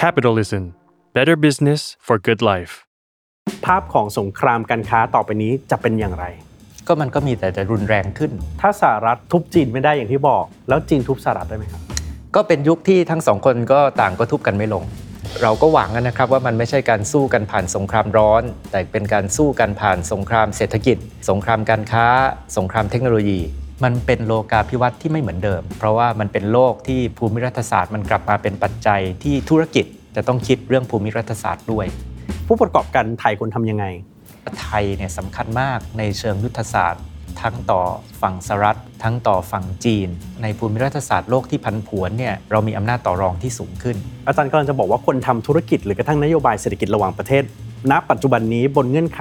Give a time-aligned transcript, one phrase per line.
[0.00, 0.62] Capitalism
[1.16, 2.72] Better Business for Good Life
[3.66, 6.24] ภาพของสงครามการค้าต่อไปนี้จะเป็นอย่างไร
[6.86, 11.82] ก็มันก็มีแต่จะรุนแรงขึ้น ถ้าสหรัฐทุบจีนไม่ได้อย่างที่บอก แล้วจีนทุบสหรัฐได้ไหมครับ
[12.34, 14.84] ก็เป็นยุคที่ทั้งสองคนก็ต่างก็ทุบกันไม่ลง
[15.42, 20.96] เราก็หวังนะครับว่ามันไม่ใช่การสู้กันผ่านสงครามร้อน แต่เป็นการสู้กันผ่านสงครามเศรษฐกิจ
[21.28, 22.06] สงครามการค้า
[22.56, 23.40] สงครามเทคโนโลยี
[23.82, 29.86] มันเป็นโลกาภิวัตน์ที่ไม่เหมือนเดิม เพราะว่ามันเป็นโลกที่ภูมิรัฐศาสตร์มันกลับมาเป็นปัจจัยที่ธุรกิจ
[30.16, 31.86] จะต้องคิดเรื่องภูมิรัฐศาสตร์ด้วย
[32.46, 33.84] ผู้ประกอบการไทยควรทำยังไง
[34.60, 37.04] ไทยเนี่ยสำคัญมากในเชิงยุทธศาสตร์
[37.42, 37.82] ทั้งต่อ
[38.22, 40.08] ฝั่งสหรัฐ ทั้งต่อฝั่งจีน
[40.42, 47.42] ในภูมิรัฐศาสตร์โลกที่พันผวนเนี่ยเรามีอำนาจต่อรองที่สูงขึ้น อาจารย์กำลังจะบอกว่าคนทำธุรกิจหรือกระทั่งนโยบายเศรษฐกิจระหว่างประเทศ
[47.90, 49.20] ณ ปัจจุบันนี้บนเงื่อนไข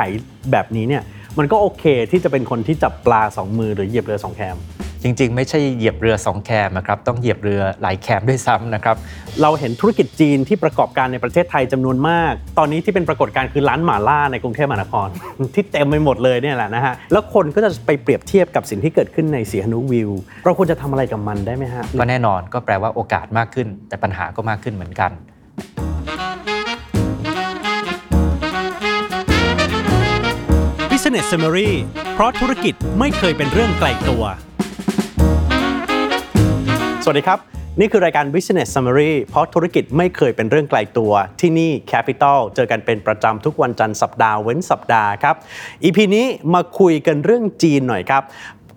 [0.51, 1.03] แบบนี้เนี่ย
[1.39, 4.57] มันก็โอเคที่จะเป็นคนที่จับปลาสองมือหรือเหยียบเรือสองแคม
[5.03, 8.95] จริงๆ ไม่ใช่เหยียบเรือสองแคมนะครับต้องเหยียบเรือหลายแคมด้วยซ้ำนะครับ
[9.41, 15.07] เราเห็นธุรกิจจีนที่ประกอบการในประเทศไทยจำนวนมาก ตอนนี้ที่เป็นปรากฏการณ์คือร้านหม่าล่าในกรุงเทพมหานคร
[15.55, 20.09] ที่เต็มไปหมดเลยเนี่ยแหละนะฮะแล้วคนก็จะไปเปรียบเทียบกับสิ่งที่เกิดขึ้นในสีหนุวิว
[20.45, 25.11] เราควรจะทำอะไรกับมันได้ไหมฮะก็แน่นอนก็แปลว่าโอกาสมากขึ้น แต่ปัญหาก็มากขึ้นเหมือนกัน
[31.13, 31.71] Business Summary
[32.13, 34.23] เพราะธุรกิจไม่เคยเป็นเรื่องไกลตัว
[37.03, 37.39] สวัสดีครับ
[37.79, 45.35] นี่คือรายการ Business Summary เพราะธุรกิจไม่เคยเป็นเรื่องไกลตัว ที่นี่ Capital เจอกันเป็นประจำทุกวันจันทร์สัปดาห์เว้นสัปดาห์ครับ
[45.83, 48.23] EP นี้มาคุยกันเรื่องจีนหน่อยครับ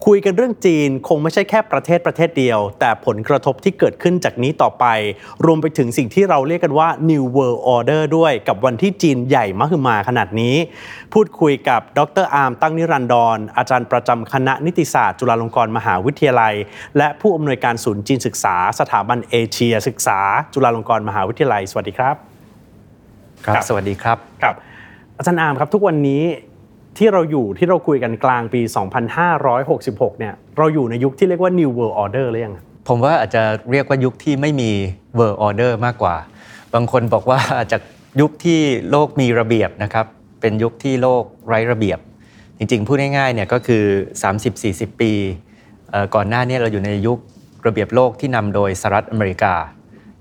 [0.04, 4.84] คุยกันเรื่องจีนคงไม่ใช่แค่ประเทศประเทศเดียว แต่ผลกระทบที่เกิดขึ้นจากนี้ต่อไป
[5.44, 10.56] รวมไปถึงสิ่งที่เราเรียกกันว่า New World Order ด้วยกับวันที่จีนใหญ่มหึมาขนาดนี้
[11.12, 16.54] พูดคุยกับดรอาร์มตั้งนิรันดรอาจารย์ประจำคณะนิติศาสตร์ จุฬาลงกรณ์มหาวิทยาลัย
[16.96, 20.18] และผู้อำนวยการศูนย์จีนศึกษา สถาบันเอเชีย ศึกษา
[20.54, 22.16] จุฬาลงกรณ์มหาวิทยาลัย สวัสดีครับ
[23.46, 24.56] ครับครับสวัสดีครับครับ
[25.18, 26.22] อาจารย์อาร์มครับทุกวันนี้
[26.98, 28.60] ที่เราอยู่ที่เราคุยกันกลางปี
[29.40, 32.54] 2566 เนี่ยเราอยู่ในยุคที่เรียกว่า New World Order หรือยัง
[32.88, 34.70] ผมว่าอาจจะเรียกว่ายุคที่ไม่มี
[35.18, 36.16] world order มากกว่า
[36.74, 37.40] บางคนบอกว่า
[37.72, 37.82] จาก
[38.20, 40.06] ยุคที่โลกมีระเบียบนะครับ
[40.40, 41.98] เป็นยุคที่โลกไร้ระเบียบ
[42.58, 43.84] จริงๆพูดง่ายๆเนี่ยก็คือ
[44.42, 45.12] 30-40 ปี
[46.14, 47.18] ก่อนหน้านี้เราอยู่ในยุค
[47.66, 49.54] ระเบียบโลกที่นำโดยสหรัฐอเมริกา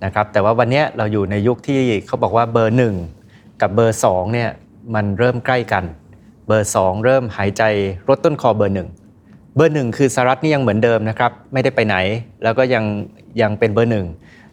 [0.06, 2.96] นะครับแต่ว่าวันนี้เราอยู่ในยุคที่เขาบอกว่าเบอร์หนึ่ง
[3.62, 4.50] กับเบอร์สองเนี่ย
[4.96, 5.84] มันเริ่มใกล้กัน
[6.48, 7.64] เบอร์สองเริ่มหายใจ
[8.10, 8.90] รดต้นคอเบอร์หนึ่ง
[9.56, 11.96] เบอร์หนึ่งคือสหรัฐนี่ยังเหมือนเดิมนะครับไม่ได้ไปไหน
[12.44, 12.84] แล้วก็ยัง
[13.42, 14.08] ยังเป็นเบอร์หนึ่ง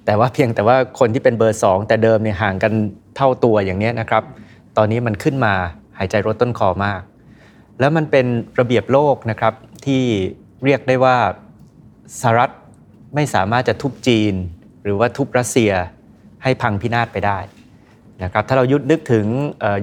[0.07, 2.73] แต่ว่าเพียงแต่ว่าคนที่เป็นเบอร์สองแต่เดิมเนี่ยห่างกัน
[3.17, 4.23] เท่าตัวอย่างนี้นะครับ
[4.77, 5.55] ตอนนี้มันขึ้นมา
[5.99, 7.01] หายใจลดต้นคอมาก
[7.81, 8.27] แล้วมันเป็น
[8.61, 9.55] ระเบียบโลกนะครับ
[9.87, 10.03] ที่
[10.65, 11.17] เรียกได้ว่า
[12.21, 12.51] สหรัฐ
[13.15, 14.35] ไม่สามารถจะทุบจีน
[14.85, 15.73] หรือว่าทุบรัสเซีย
[16.43, 17.39] ให้พังพินาศไปได้
[18.23, 19.27] นะครับถ้าเรายุดนึกถึง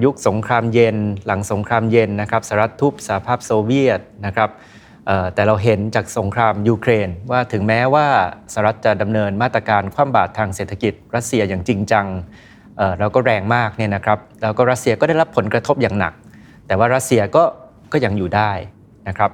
[0.04, 0.96] ยุคสงครามเย็น
[1.26, 4.50] หลังสงครามเย็นนะครับสหรัฐทุบสหภาพโซเวียตนะครับ
[5.34, 8.06] แต่เราเห็นจากสงครามยูเครน ว่าถึงแม้ว่า
[8.52, 12.06] สหรัฐจะดำเนินมาตรการคว่ำบาตรทางเศรษฐกิจ รัสเซียอย่างจริงจัง
[12.76, 16.12] เอ่อแล้วก็แรงมากเนี่ยนะครับแล้วก็รัสเซียก็ได้รับผลกระทบอย่างหนัก
[16.66, 17.44] แต่ว่ารัสเซียก็
[17.92, 18.52] ก็ยังอยู่ได้
[19.08, 19.30] นะครับ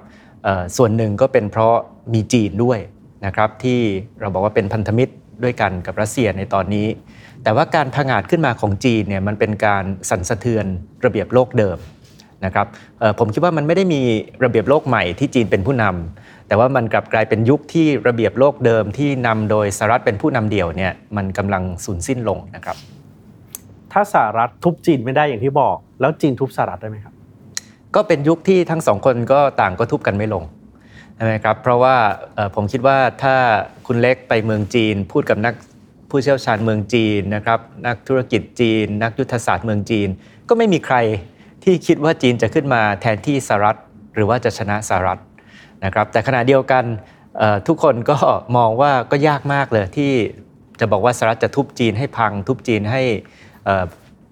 [0.77, 1.75] ส่วนหนึ่งก็เป็นเพราะ
[2.15, 2.79] มีจีนด้วย
[3.27, 3.81] นะครับที่
[4.21, 5.13] เราบอกว่าเป็นพันธมิตร
[5.43, 6.87] ด้วยกันกับรัสเซียในตอนนี้
[7.47, 10.65] แต่ว่าการผงาดขึ้นมาของจีนเนี่ยมันเป็นการสั่นสะเทือน
[11.05, 11.79] ระเบียบโลกเดิม
[12.45, 12.67] นะครับ
[13.01, 14.01] เอ่อผมคิดว่ามันไม่ได้มี
[14.45, 22.77] ระเบียบโลกใหม่ที่จีนเป็นผู้นำแต่ว่ามันกลับกลายเป็นยุคที่ระเบียบโลกเดิมที่นำโดยสหรัฐเป็นผู้นำเดี่ยวเนี่ยมันกำลังสูญสิ้นลงนะครับ
[23.93, 27.15] ถ้าสหรัฐทุบจีนไม่ได้อย่างที่บอก แล้วจีนทุบสหรัฐได้ไหมครับ
[27.95, 30.45] ก็เป็นยุคที่ทั้งสองคนก็ต่างก็ทุบกันไม่ลง
[31.17, 31.97] ใช่ไหมครับเพราะว่า
[32.35, 33.35] เอ่อผมคิดว่าถ้า
[33.87, 35.55] คุณเล็กไปเมืองจีนพูดกับนัก
[36.11, 40.09] ผู้เชี่ยวชาญเมืองจีนนะครับนักธุรกิจจีน นักยุทธศาสตร์เมืองจีน
[40.49, 40.97] ก็ไม่มีใคร
[41.65, 43.79] ที่คิดว่าจีนจะขึ้นมาแทนที่สหรัฐ
[44.15, 45.21] หรือว่าจะชนะสหรัฐ
[45.85, 46.85] นะครับแต่ขณะเดียวกัน
[47.69, 48.17] ทุกคนก็
[48.57, 50.13] มองว่าก็ยากมากเลยที่
[50.81, 53.03] จะบอกว่าสหรัฐจะทุบจีนให้พัง ทุบจีนให้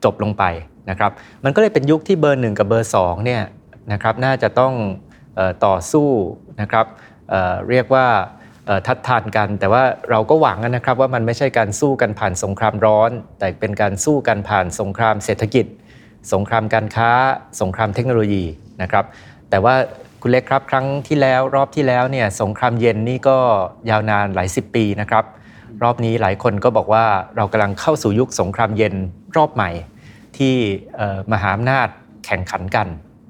[0.05, 0.45] จบลงไป
[0.91, 1.11] นะครับ
[1.45, 3.43] มันก็เลยเป็นยุคที่เบอร์หนึ่งกับเบอร์สองเนี่ย
[3.93, 4.73] นะครับน่าจะต้อง
[5.39, 6.09] อต่อสู้
[6.61, 6.87] นะครับ
[7.31, 8.07] เเรียกว่า
[8.87, 15.67] ทัดทานกัน แต่ว่าเราก็หวังนะครับว่ามันไม่ใช่การสู้กันผ่านสงครามร้อน แต่เป็นการสู้กันผ่านสงครามเศรษฐกิจ
[16.33, 17.11] สงครามการค้า
[17.61, 18.45] สงครามเทคโนโลยี
[18.83, 19.05] นะครับ
[19.51, 19.75] แต่ว่า
[20.21, 23.37] คุณเล็กครับครั้งที่แล้วรอบที่แล้วเนี่ยสงครามเย็นนี่ก็
[23.91, 25.25] ยาวนานหลายสิบปีนะครับ
[25.83, 27.05] รอบนี้หลายคนก็บอกว่า
[27.37, 28.95] เรากำลังเข้าสู่ยุคสงครามเย็น
[29.37, 29.71] รอบใหม่
[30.37, 30.55] ที่
[30.97, 31.89] เอ่อมหาอำนาจ
[32.27, 32.89] แข่งขันกัน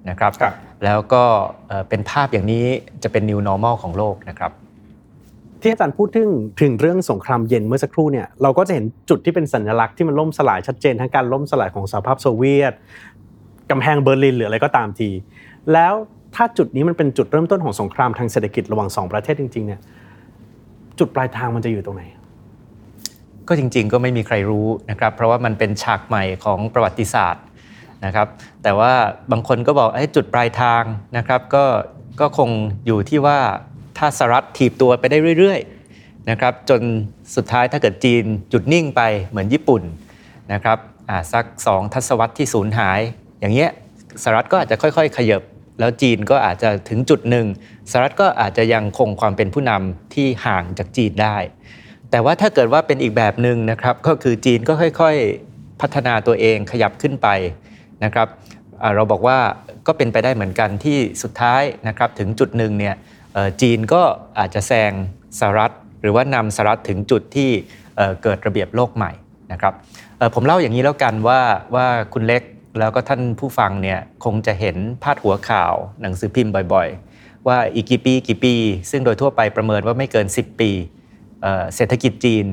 [0.08, 0.54] นะครับครับ
[0.84, 1.24] แล้วก็
[1.68, 2.66] เอ่อเป็นภาพอย่างนี้
[3.02, 4.52] จะเป็น new normal ของโลกนะครับ
[5.64, 6.30] ที่อาจารย์พูดถึง
[6.60, 12.72] ถึงเรื่องสงครามเย็นเมื่อสักครู่เนี่ยเราก็จะเห็นจุดที่เป็นสัญลักษณ์ที่มันล่มสลายชัดเจนทั้งการล่มสลายของสหภาพโซเวียต
[13.70, 15.10] กำแพงเบอร์ลินหรืออะไรก็ตามที
[15.72, 15.94] แล้ว
[16.34, 19.80] ถ้าจุดนี้มันเป็นจุดเริ่มต้นของสงครามทางเศรษฐกิจระหว่างสองประเทศจริงๆเนี่ย
[20.98, 22.02] จุดปลายทางมันจะอยู่ตรงไหน
[23.48, 27.44] ก็จริง ๆ ก็ไม่มีใครรู้นะครับ เพราะว่ามันเป็นฉากใหม่ของประวัติศาสตร์
[28.04, 28.28] นะครับ
[28.62, 28.92] แต่ว่า
[29.32, 30.82] บางคนก็บอกไอ้จุดปลายทาง
[31.16, 31.64] นะครับ ก็
[32.20, 32.50] ก็คง
[32.86, 33.38] อยู่ที่ว่า
[33.98, 36.80] ถ้าสหรัฐถีบตัวไปได้เรื่อยๆนะครับจน
[37.36, 39.82] สุดท้ายถ้าเกิดจีนจุดนิ่งไปเหมือนญี่ปุ่น
[40.52, 40.78] นะครับ
[41.32, 43.00] สักสองทศวรรษที่สูญหาย
[43.40, 43.70] อย่างเงี้ย
[44.22, 45.42] สหรัฐก็อาจจะค่อยๆ ขยับ
[45.80, 47.46] แล้วจีนก็อาจจะถึงจุดหนึ่ง
[47.90, 51.36] สหรัฐก็อาจจะยังคงความเป็นผู้นำที่ห่างจากจีนได้
[52.10, 57.28] แต่ว่าถ้าเกิดว่าเป็นอีกแบบหนึ่งนะครับก็คือจีนก็ค่อยๆพัฒนาตัวเองขยับขึ้นไป
[58.04, 58.28] นะครับ
[58.94, 59.38] เราบอกว่า
[59.86, 62.94] ก็เป็นไปได้เหมือนกันที่สุดท้ายนะครับถึงจุดหนึ่งเนี่ย
[63.60, 64.02] จีนก็
[64.38, 64.92] อาจจะแซง
[65.38, 67.50] สหรัฐ หรือว่านำสหรัฐถึงจุดที่
[67.96, 69.12] เอ่อเกิดระเบียบโลกใหม่
[69.52, 69.74] นะครับ
[70.18, 71.40] เอ่อผมเล่าอย่างนี้แล้วกันว่า
[71.74, 72.42] ว่าคุณเล็ก
[72.78, 78.54] แล้วก็ท่านผู้ฟังเนี่ยคงจะเห็นพาดหัวข่าวหนังสือพิมพ์บ่อยๆ ว่าอีกกี่ปีกี่ปี
[78.90, 80.70] ซึ่งโดยทั่วไปประเมินว่าไม่เกิน 10 ปี
[81.42, 82.46] เอ่อเศรษฐกิจจีน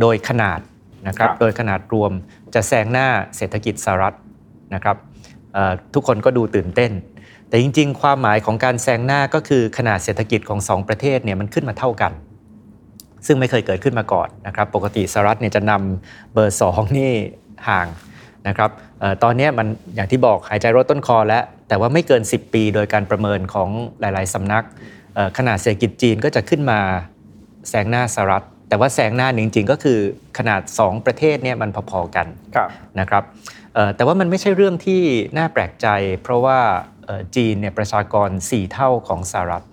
[0.00, 0.60] โดยขนาด
[1.08, 2.12] นะครับครับโดยขนาดรวม
[2.54, 4.16] จะแซงหน้าเศรษฐกิจสหรัฐ
[4.74, 4.96] นะครับ
[5.54, 6.92] เอ่อทุกคนก็ดูตื่นเต้น
[7.54, 12.12] แต่จริง ๆ ความหมายของการแซงหน้าก็คือขนาดเศรษฐกิจของสองประเทศเนี่ยมันขึ้นมาเท่ากัน
[13.26, 17.12] ซึ่งไม่เคยเกิดขึ้นมาก่อนนะครับ ปกติสหรัฐเนี่ยจะนำเบอร์สองนี่
[17.68, 17.86] ห่าง
[18.48, 18.70] นะครับ
[19.00, 23.68] เออตอนเนี้ยมันอย่างที่บอกหายใจรถต้นคอแล้ว แต่ว่าไม่เกิน 10 ปีโดยการประเมินของ
[24.00, 24.64] หลาย ๆสำนัก
[25.14, 26.78] เอ่อขนาดเศรษฐกิจจีนก็จะขึ้นมา
[27.68, 29.98] แซงหน้าสหรัฐ แต่ว่าแซงหน้าจริง ๆ ก็คือ
[30.38, 32.68] ขนาด 2 ประเทศเนี่ยมันพอๆกันครับ
[33.00, 33.24] นะครับ
[33.74, 35.02] เอ่อแต่ว่ามันไม่ใช่เรื่องที่
[35.38, 35.86] น่าแปลกใจ
[36.22, 36.93] เพราะว่าเอ่อ
[37.36, 39.64] จีนเนี่ยประชากร 4 เท่าของสหรัฐ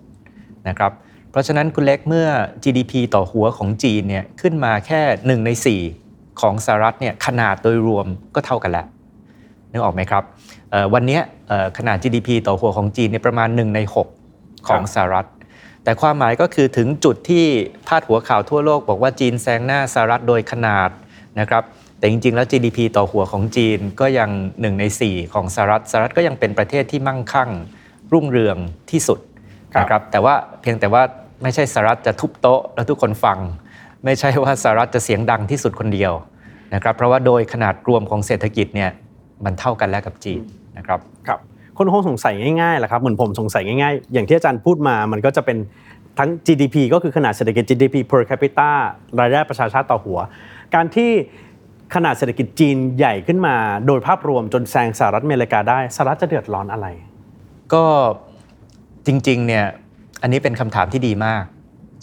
[0.68, 0.92] นะครับ
[1.32, 2.28] เพราะฉะนั้นคุณเล็กเมื่อ
[2.64, 5.02] GDP ต่อหัวของจีนเนี่ยขึ้นมาแค่
[5.40, 5.50] 1 ใน
[5.96, 8.86] 4 ของสหรัฐเนี่ยขนาดโดยรวมก็เท่ากันแล้ว
[9.72, 10.24] นึกออกไหมครับ
[10.94, 11.20] วันนี้
[11.78, 13.80] ขนาด GDP ต่อหัวของจีนเนี่ยประมาณ 1 ใน
[14.24, 15.28] 6 ของสหรัฐ
[15.84, 17.46] แต่ความหมายก็คือถึงจุดที่
[17.88, 20.90] พาดหัวข่าวทั่วโลก บอกว่าจีนแซงหน้าสหรัฐโดยขนาด
[21.40, 21.64] นะครับ
[22.02, 27.50] แต่จริง ๆ แล้ว GDP ต่อหัวของจีนก็ยัง1ใน 4 ของสหรัฐสหรัฐก็ยังเป็นประเทศที่มั่งคั่ง
[28.14, 28.58] รุ่งเรือง
[28.92, 29.20] ที่สุด
[29.74, 31.04] ครับนะครับแต่ว่าเพียงแต่ว่า
[31.44, 33.40] ไม่ใช่สหรัฐจะทุบโต๊ะแล้วทุกคนฟัง
[34.06, 36.14] ไม่ใช่ว่าสหรัฐจะเสียงดังที่สุดคนเดียว
[36.74, 38.90] นะครับเพราะว่าโดยขนาดรวมของเศรษฐกิจเนี่ย
[39.46, 40.42] มันเท่ากันแล้วกับจีน
[40.78, 41.40] นะครับครับ
[41.78, 45.58] คนคงสงสัยง่ายๆแหละครับเหมือนผมสงสัยง่ายๆ อย่างที่อาจารย์พูดมามันก็จะเป็น
[46.20, 48.70] ทั้ง GDP ก็คือขนาดเศรษฐกิจ GDP per capita
[49.20, 50.20] รายได้ประชาชาติต่อหัว
[50.76, 51.12] การที่
[51.96, 53.56] ขนาดเศรษฐกิจจีนใหญ่ขึ้นมา
[53.88, 56.88] โดยภาพรวมจนแซงสหรัฐอเมริกาได้สหรัฐจะเดือดร้อนอะไร
[57.74, 57.84] ก็
[59.08, 59.66] จริงๆเนี่ย
[60.22, 61.44] อันนี้เป็นคำถามที่ดีมาก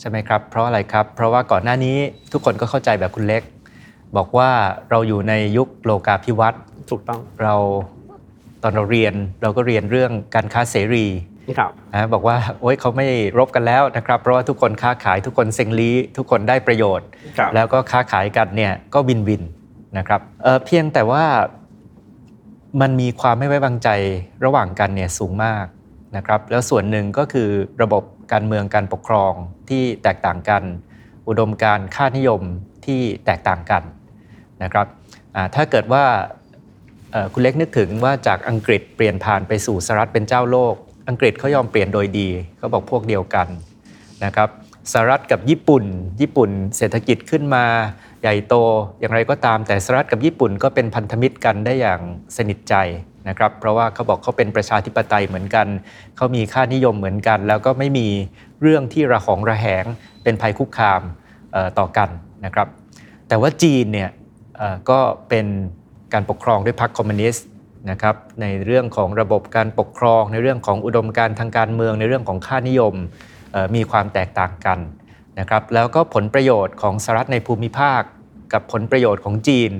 [0.01, 1.97] ใช่ไหมครับ เพราะอะไรครับ เพราะว่าก่อนหน้านี้
[2.33, 3.43] ทุกคนก็เข้าใจแบบคุณเล็ก
[4.17, 4.51] บอกว่า
[4.91, 7.55] เราอยู่ในยุคโลกาภิวัตน์ถูกต้องเรา
[8.63, 11.07] ตอนเราเรียนเราก็เรียนเรื่องการค้าเสรี
[11.59, 13.07] ครับนะบอกว่าโอ๊ยเขาไม่
[13.39, 17.07] รบกันแล้วนะครับ เพราะว่าทุกคนค้าขายทุกคนเซ็งลีทุกคนได้ประโยชน์
[17.39, 19.43] ครับแล้วก็ค้าขายกันเนี่ยก็วินวิน
[19.97, 21.25] นะครับเเพียงแต่ว่า
[22.81, 23.89] มันมีความไม่ไว้วางใจ
[24.45, 25.67] ระหว่างกันเนี่ยสูงมาก
[26.17, 27.49] นะครับแล้วส่วนหนึ่งก็คือ
[27.83, 28.03] ระบบ
[28.33, 29.33] การเมืองการปกครอง
[29.69, 30.63] ที่แตกต่างกัน
[31.29, 32.43] อุดมการค่านิยม
[32.87, 33.83] ที่แตกต่างกัน
[34.63, 34.87] นะครับ
[35.55, 36.05] ถ้าเกิดว่า
[37.33, 40.75] คุณเล็กนึกถึงว่าจากอังกฤษเปลี่ยนผ่านไปสู่สหรัฐเป็นเจ้าโลก
[41.09, 43.49] อังกฤษเขายอมเปลี่ยนโดยดีเขาบอกพวกเดียวกัน
[44.25, 44.49] นะครับ
[44.93, 45.85] สหรัฐกับญี่ปุ่น
[46.21, 47.65] ญี่ปุ่นเศรษฐกิจขึ้นมา
[48.23, 48.55] ใหญ่โต
[49.01, 52.01] อย่างไรก็ตามแต่สหรัฐกับญี่ปุ่นก็เป็นพันธมิตรกันได้อย่าง
[52.37, 52.75] สนิทใจ
[53.29, 55.67] นะครับเพราะว่าเขาบอกเขาเป็นประชาธิปไตยเหมือนกัน
[56.17, 58.09] เขามีค่านิยมเหมือนกัน แล้วก็ไม่มี
[58.63, 59.85] เรื่องที่ระหองระแหง
[60.23, 61.03] เป็นภัยคุกคาม
[61.79, 62.09] ต่อกัน
[62.45, 62.69] นะครับ
[63.29, 64.11] แต่ว่าจีนเนี่ย
[64.91, 65.47] ก็เป็น
[66.13, 67.47] การปกครองด้วยพรรคคอมมิวนิสต์
[67.91, 72.95] นะครับในเรื่องของระบบการปกครอง ในเรื่องของอุดมการทางการเมือง ในเรื่องของค่านิยม
[73.75, 74.79] มีความแตกต่างกัน
[75.41, 78.03] นะครับแล้วก็ผลประโยชน์ของสหรัฐในภูมิภาค
[78.53, 79.73] กับผลประโยชน์ของจีน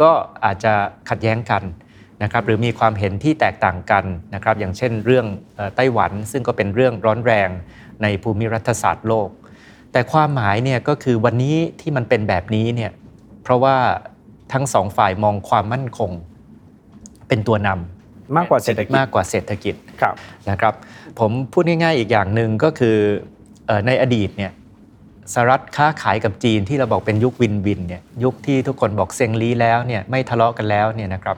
[0.00, 0.10] ก็
[0.44, 0.72] อาจจะ
[1.10, 1.62] ขัดแย้งกัน
[2.22, 7.48] นะครับหรือมีความเห็นที่แตกต่างกันนะครับอย่างเช่นเรื่องเอ่อไต้หวันซึ่งก็เป็นเรื่องร้อนแรง
[8.02, 9.28] ในภูมิรัฐศาสตร์โลก
[9.92, 12.92] แต่ความหมายเนี่ยก็คือวันนี้ที่มันเป็นแบบนี้เนี่ย
[13.42, 13.76] เพราะว่า
[14.52, 16.10] ทั้งสองฝ่ายมองความมั่นคง
[17.28, 20.14] เป็นตัวนำมากกว่าเศรษฐกิจมากกว่าเศรษฐกิจครับ
[20.50, 20.74] นะครับ
[21.18, 22.96] ผมพูดง่ายๆอีกอย่างหนึ่งก็คือ
[23.66, 24.52] เอ่อในอดีตเนี่ย
[25.32, 31.36] สหรัฐค้าขายกับจีนที่เราบอกเป็นยุควินวินเนี่ยยุคที่ทุกคนบอกเซ็งลีแล้วเนี่ยไม่ทะเลาะกันแล้วเนี่ยนะครับ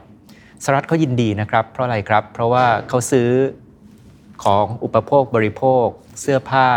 [0.65, 3.29] สหรัฐเขายินดีนะครับ เพราะอะไรครับ เพราะว่าเขาซื้อ
[4.45, 5.87] ของอุปโภคบริโภค
[6.21, 6.69] เสื้อผ้า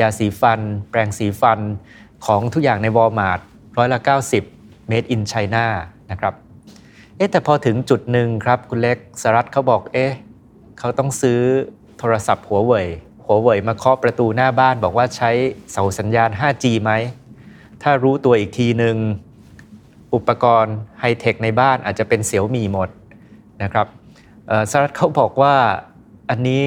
[0.00, 1.60] ยาสีฟัน แปรงสีฟัน
[2.26, 3.40] ของทุกอย่างในวอลมาร์ท
[3.78, 3.98] ร้อยละ
[4.44, 5.64] 90 made in China
[6.10, 6.34] นะครับ
[7.16, 10.12] เอ๊แต่พอถึงจุดหนึ่งครับคุณเล็กสหรัฐเขาบอกเอ๊ะ
[10.78, 11.40] เขาต้องซื้อ
[11.98, 12.88] โทรศัพท์หัวเว่ย
[13.32, 15.30] หัวเว่ยมาเคาะประตูหน้าบ้านบอกว่าใช้
[15.72, 16.92] เสาสัญญาณ 5G ไหม
[17.82, 18.96] ถ้ารู้ตัวอีกทีหนึ่ง
[20.14, 22.88] อุปกรณ์ไฮเทคในบ้านอาจจะเป็นเสี่ยวมีหมด
[23.62, 23.86] นะครับ
[24.48, 25.54] เอ่อสหรัฐเขาบอกว่า
[26.30, 26.64] อันนี้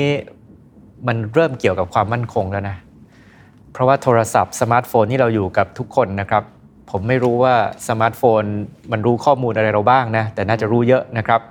[1.07, 2.77] มันเริ่มเกี่ยวกับความมั่นคงแล้วนะ
[3.71, 6.43] เพราะว่าโทรศัพท์สมาร์ทโฟนที่เราอยู่กับทุกคนนะครับ
[6.91, 7.55] ผมไม่รู้ว่า
[7.87, 8.43] สมาร์ทโฟน
[8.91, 11.41] มันรู้ข้อมูลอะไรเราบ้างนะ แต่น่าจะรู้เยอะนะครับ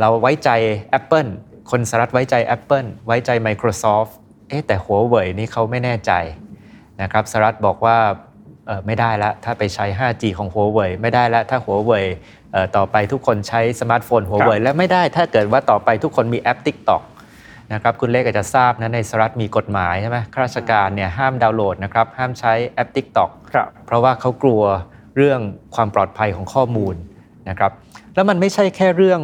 [0.00, 0.50] เราไว้ใจ
[0.98, 1.30] Apple
[1.70, 4.12] คนสหรัฐไว้ใจ Apple ไว้ใจ Microsoft
[4.52, 6.12] เอ๊ะแต่หัวเว่ยนี่เขาไม่แน่ใจ
[7.02, 7.96] นะครับสหรัฐบอกว่า
[8.66, 12.04] เอ่อไม่ได้ละถ้าไปใช้ 5G ของหัวเว่ยไม่ได้ละถ้าหัวเว่ย
[12.52, 17.02] เอ่อต่อไปทุกคนใช้สมาร์ทโฟนหัวเว่ยละไม่ได้ถ้าเกิดว่าต่อไปทุกคนมีแอป TikTok
[17.72, 24.62] นะครับคุณเล็กอาจจะทราบนะในสหรัฐมีกฎหมายใช่ไหมข้าราชการเนี่ยห้ามดาวน์โหลดนะครับห้ามใช้แอป TikTok ครับเพราะว่าเขากลัว
[25.16, 25.40] เรื่อง
[25.74, 26.94] ความปลอดภัยของข้อมูล
[27.48, 27.72] นะครับ
[28.14, 29.20] แล้วมันไม่ใช่แค่เรื่อง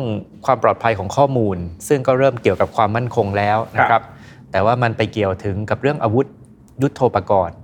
[0.46, 1.56] ความปลอดภัยของข้อมูล
[1.88, 4.02] ซึ่งก็เริ่มเกี่ยวกับความมั่นคงแล้วนะครับ
[4.52, 6.26] แต่ว่ามันไปเกี่ยวถึงกับเรื่องอาวุธ
[6.82, 7.56] ยุโทโธปกรณ์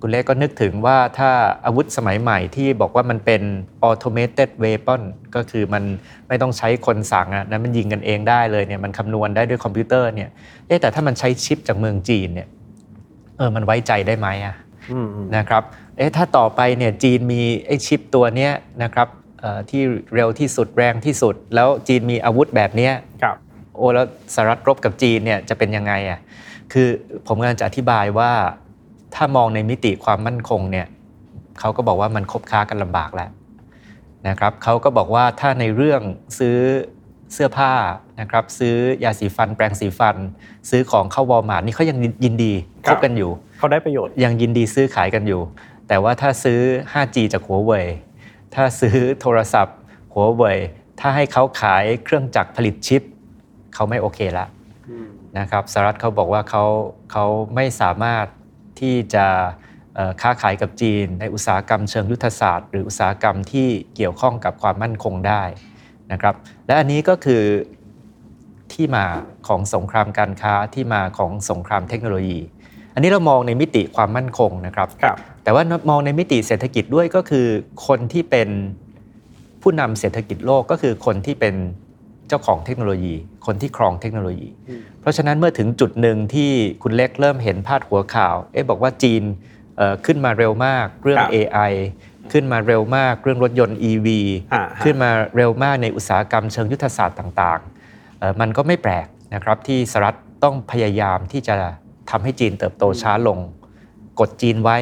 [0.00, 1.30] คุณเล็กก็นึกถึงว่าถ้า
[1.66, 3.42] อาวุธสมัยใหม่ที่บอกว่ามันเป็น
[3.88, 5.00] automated weapon
[5.34, 5.84] ก็คือมัน
[6.28, 10.30] ไม่ต้องใช้คนสั่งอะนะมันยิงกันเองได้เลยเนี่ยมันคำนวณได้ด้วยคอมพิวเตอร์เนี่ย
[10.66, 12.48] เอ๊ะแต่ถ้ามันใช้ชิปจากเมืองจีนเนี่ย
[13.36, 14.54] เออมันไว้ใจได้ไหมอะ
[14.92, 15.62] อืมอืมนะครับ
[15.96, 18.52] เอ๊ะถ้าต่อไปเนี่ยจีนมีไอ้ชิปตัวเนี้ย
[18.82, 19.08] นะครับ
[19.40, 19.82] เอ่อที่
[20.14, 22.92] เร็วที่สุดแรงที่สุด แล้วจีนมีอาวุธแบบเนี้ย
[23.22, 23.36] ครับ
[23.76, 26.20] โอ้แล้วสหรัฐรบกับจีนเนี่ยจะเป็นยังไงอะ
[26.72, 26.88] คือ
[27.26, 28.32] ผมกำลังจะอธิบายว่า
[29.14, 30.86] ถ้ามองในมิติความมั่นคงเนี่ย
[31.60, 33.30] เขาก็บอกว่ามันคบค้ากันลำบากแล้ว
[34.28, 36.00] นะครับเขาก็บอกว่าถ้าในเรื่อง
[36.38, 36.58] ซื้อ
[37.32, 37.72] เสื้อผ้า
[38.20, 40.16] นะครับซื้อยาสีฟันแปรงสีฟัน
[40.70, 42.52] ซื้อของเข้าวอลมาร์ทนี่เขายังยินดี
[42.86, 45.40] คบกันอยู่เขาได้ประโยชน์ยังยินดีซื้อขายกันอยู่
[45.88, 46.60] แต่ว่าถ้าซื้อ
[46.92, 47.86] 5G จากหัวเว่ย
[48.54, 49.76] ถ้าซื้อโทรศัพท์
[50.14, 50.58] หัวเว่ย
[51.00, 53.02] ถ้าให้เขาขายเครื่องจักรผลิตชิป
[53.74, 54.48] เขาไม่โอเคแล้ว
[55.38, 56.64] นะครับสหรัฐเขาบอกว่าเขา
[57.12, 58.26] เขาไม่สามารถ
[58.80, 59.26] ที่จะ
[59.94, 65.42] เอ่อค้าขายกับจีน ในอุตสาหกรรมเชิงยุทธศาสตร์ หรืออุตสาหกรรมที่เกี่ยวข้องกับความมั่นคงได้
[66.12, 66.34] นะครับ
[66.66, 67.42] และอันนี้ก็คือ
[68.72, 69.04] ที่มา
[69.48, 72.40] ของสงครามการค้าที่มาของสงครามเทคโนโลยี
[72.94, 77.46] อันนี้เรามองในมิติความมั่นคงนะครับครับแต่ว่ามองในมิติเศรษฐกิจด้วยก็คือ
[77.86, 78.48] คนที่เป็น
[79.62, 83.14] ผู้นำเศรษฐกิจโลกก็คือคนที่เป็นเจ้าของเทคโนโลยี
[83.46, 84.48] คนที่ครองเทคโนโลยี
[85.00, 86.50] เพราะฉะนั้นเมื่อถึงจุดหนึ่งที่
[86.82, 89.22] คุณเล็กเริ่มเห็นพาดหัวข่าวเอ๊ะบอกว่าจีน
[89.76, 91.72] เอ่อขึ้นมาเร็วมากเรื่องครับ AI
[92.32, 94.08] ขึ้นมาเร็วมากเรื่องรถยนต์ EV
[94.54, 101.54] อ่าฮะขึ้นมาเร็วมากในอุตสาหกรรมเชิงยุทธศาสตร์ต่างๆเอ่อมันก็ไม่แปลกนะครับที่สหรัฐต้องพยายามที่จะ
[102.10, 103.38] ทำให้จีนเติบโตช้าลง
[104.20, 104.78] กดจีนไว้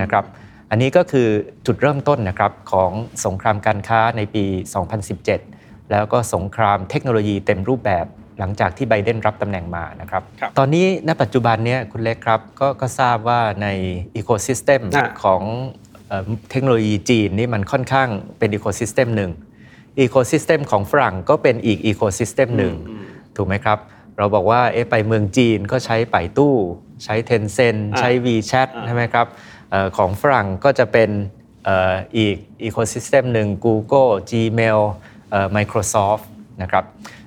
[0.00, 0.24] นะครับ
[0.70, 1.28] อันนี้ก็คือ
[1.66, 2.90] จุดเริ่มต้นนะครับของ
[3.24, 4.44] สงครามการค้าในปี
[5.04, 5.59] 2017
[5.90, 8.06] แล้วก็สงครามเทคโนโลยีเต็มรูปแบบ
[8.38, 13.68] หลังจากที่ไบเดนรับตำแหน่งมานะครับครับตอนนี้ณปัจจุบันเนี้ยคุณเล็กครับก็ก็ทราบว่าใน
[14.16, 15.42] ecosystem อ่าของ
[16.08, 19.30] เอ่อเทคโนโลยีจีนนี่มันค่อนข้างเป็น ecosystem หนึ่ง
[20.00, 22.74] ecosystem ของฝรั่งก็เป็นอีก ecosystem หนึ่ง
[23.36, 23.78] ถูกไหมครับ
[24.18, 26.54] เราบอกว่าเอ๊ะไปเมืองจีนก็ใช้ไปตู้
[27.04, 29.26] ใช้ Tencent อ่าใช้ WeChat อ่าใช่ไหมครับ
[29.70, 31.10] เออของฝรั่งก็จะเป็น
[31.64, 35.09] เอ่ออีกอีโคซิสเต็มหนึ่ง Google Gmail เอ่อ
[35.56, 36.24] Microsoft
[36.62, 36.84] นะครับ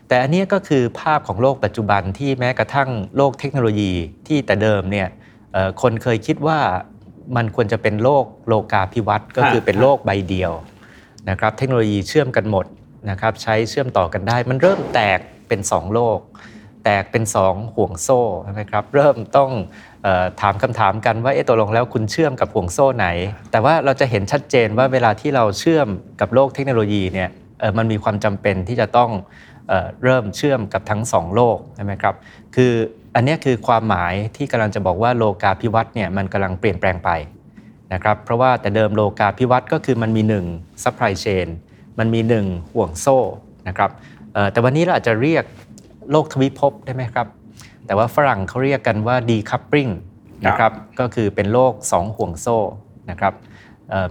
[0.08, 3.92] แต่อันเนี้ยก็คือภาพของโลกปัจจุบันที่แม้กระทั่งโลกเทคโนโลยี
[4.28, 5.08] ที่แต่เดิมเนี่ย
[5.54, 6.60] เอ่อคนเคยคิดว่า
[7.36, 10.52] มันควรจะเป็นโลกโลกาภิวัตน์ก็คือเป็นโลกใบเดียว
[11.30, 12.66] นะครับเทคโนโลยีเชื่อมกันหมด
[13.10, 16.20] นะครับใช้เชื่อมต่อกันได้ มันเริ่มแตกเป็น 2 โลก
[16.84, 19.52] แตกเป็น 2 ห่วงโซ่ใช่ไหมครับเริ่มต้อง
[20.04, 23.08] เออถามคำถามกันว่าเอ๊ะตกลงแล้วคุณเชื่อมกับห่วงโซ่ไหน
[23.52, 25.88] แต่ว่าเราจะเห็นชัดเจนว่าเวลาที่เราเชื่อม
[26.22, 27.43] กับโลกเทคโนโลยีเนี่ยเอ่อ
[27.78, 29.12] มันมีความจำเป็นที่จะต้อง
[29.68, 32.16] เออเริ่มเชื่อมกับทั้งสองโลกใช่ไหมครับ
[32.56, 32.74] คือ
[33.16, 37.10] อันนี้คือความหมายที่กำลังจะบอกว่าโลกาภิวัตน์เนี่ยมันกำลังเปลี่ยนแปลงไป
[37.94, 40.22] นะครับเพราะว่าแต่เดิมโลกาภิวัตน์ก็คือมันมี
[40.54, 41.48] 1 supply chain
[42.00, 43.18] มันมี 1 ห่วงโซ่
[43.68, 43.92] นะครับ
[44.52, 45.44] แต่วันนี้เราอาจจะเรียก
[46.12, 47.28] โลกทวิภพได้ไหมครับ
[47.86, 49.92] แต่ว่าฝรั่งเขาเรียกกันว่า decoupling
[50.48, 52.58] นะครับก็คือเป็นโลก 2 ห่วงโซ่
[53.10, 53.34] นะครับ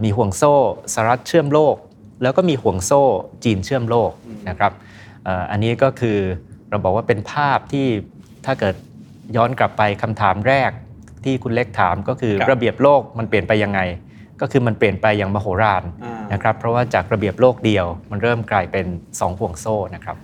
[0.04, 0.54] มีห่วงโซ่
[0.92, 1.76] สหรัฐเชื่อมโลก
[2.22, 3.02] แล้วก็มีห่วงโซ่
[3.44, 4.10] จีนเชื่อมโลก
[4.48, 4.72] นะครับ
[5.24, 6.18] เอ่ออันนี้ก็คือ
[6.70, 7.86] เราบอกว่าเป็นภาพที่
[8.46, 8.74] ถ้าเกิด
[9.36, 10.70] ย้อนกลับไปคำถามแรก
[11.24, 13.80] ที่คุณเล็กถามก็คือครับระเบียบโลกมันเปลี่ยนไปยังไง
[14.40, 20.16] ก็คือมันเปลี่ยนไปอย่างมโหฬารอ่านนะครับเพราะว่าจากระเบียบโลกเดียว มันเริ่มกลายเป็น 2 ห่วงโซ่นะครับ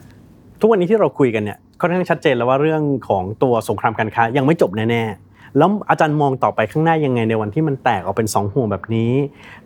[0.61, 9.13] ทุกวันนี้ที่เราคุยกันเนี่ยค่อนข้างชัดเจนแล้วว่าเรื่องของตัวสงครามการค้ายังไม่จบแน่ๆ แล้วอาจารย์มองต่อไปข้างหน้ายังไงในวันที่มันแตกออกเป็นสองห่วงแบบนี้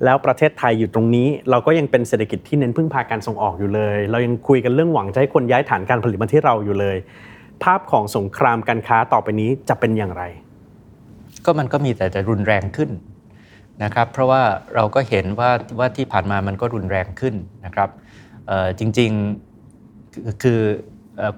[0.05, 6.97] แล้วประเทศไทยอยู่ตรงนี้ เราก็ยังเป็นเศรษฐกิจที่เน้นพึ่งพาการส่งออกอยู่เลย เรายังคุยกันเรื่องหวังจะให้คนย้ายฐานการผลิตมาที่เราอยู่เลย
[7.62, 10.25] ภาพของสงครามการค้าต่อไปนี้จะเป็นอย่างไร
[11.45, 12.91] ก็มันก็มีแต่จะรุนแรงขึ้น
[13.83, 14.43] นะครับ เพราะว่า
[14.75, 17.35] เราก็เห็นว่าว่าที่ผ่านมามันก็รุนแรงขึ้น
[17.65, 17.91] นะครับ
[18.79, 20.61] จริงๆคือ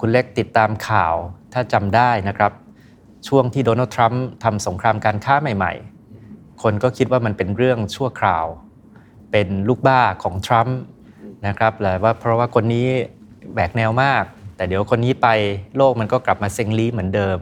[0.01, 1.15] คุณเล็กติดตามข่าว
[1.53, 2.53] ถ้าจำได้นะครับ
[3.29, 5.73] ช่วงที่โดนัลด์ทรัมป์ทำสงครามการค้าใหม่
[6.19, 8.47] ๆ คนก็คิดว่ามันเป็นเรื่องชั่วคราว
[9.33, 10.79] เป็นลูกบ้าของทรัมป์
[11.47, 12.87] นะครับแหละว่าเพราะว่าคนนี้
[13.55, 14.25] แหวกแนวมาก
[14.57, 15.29] แต่เดี๋ยวคนนี้ไป
[15.77, 17.39] โลกมันก็กลับมาเซ็งลี้เหมือนเดิม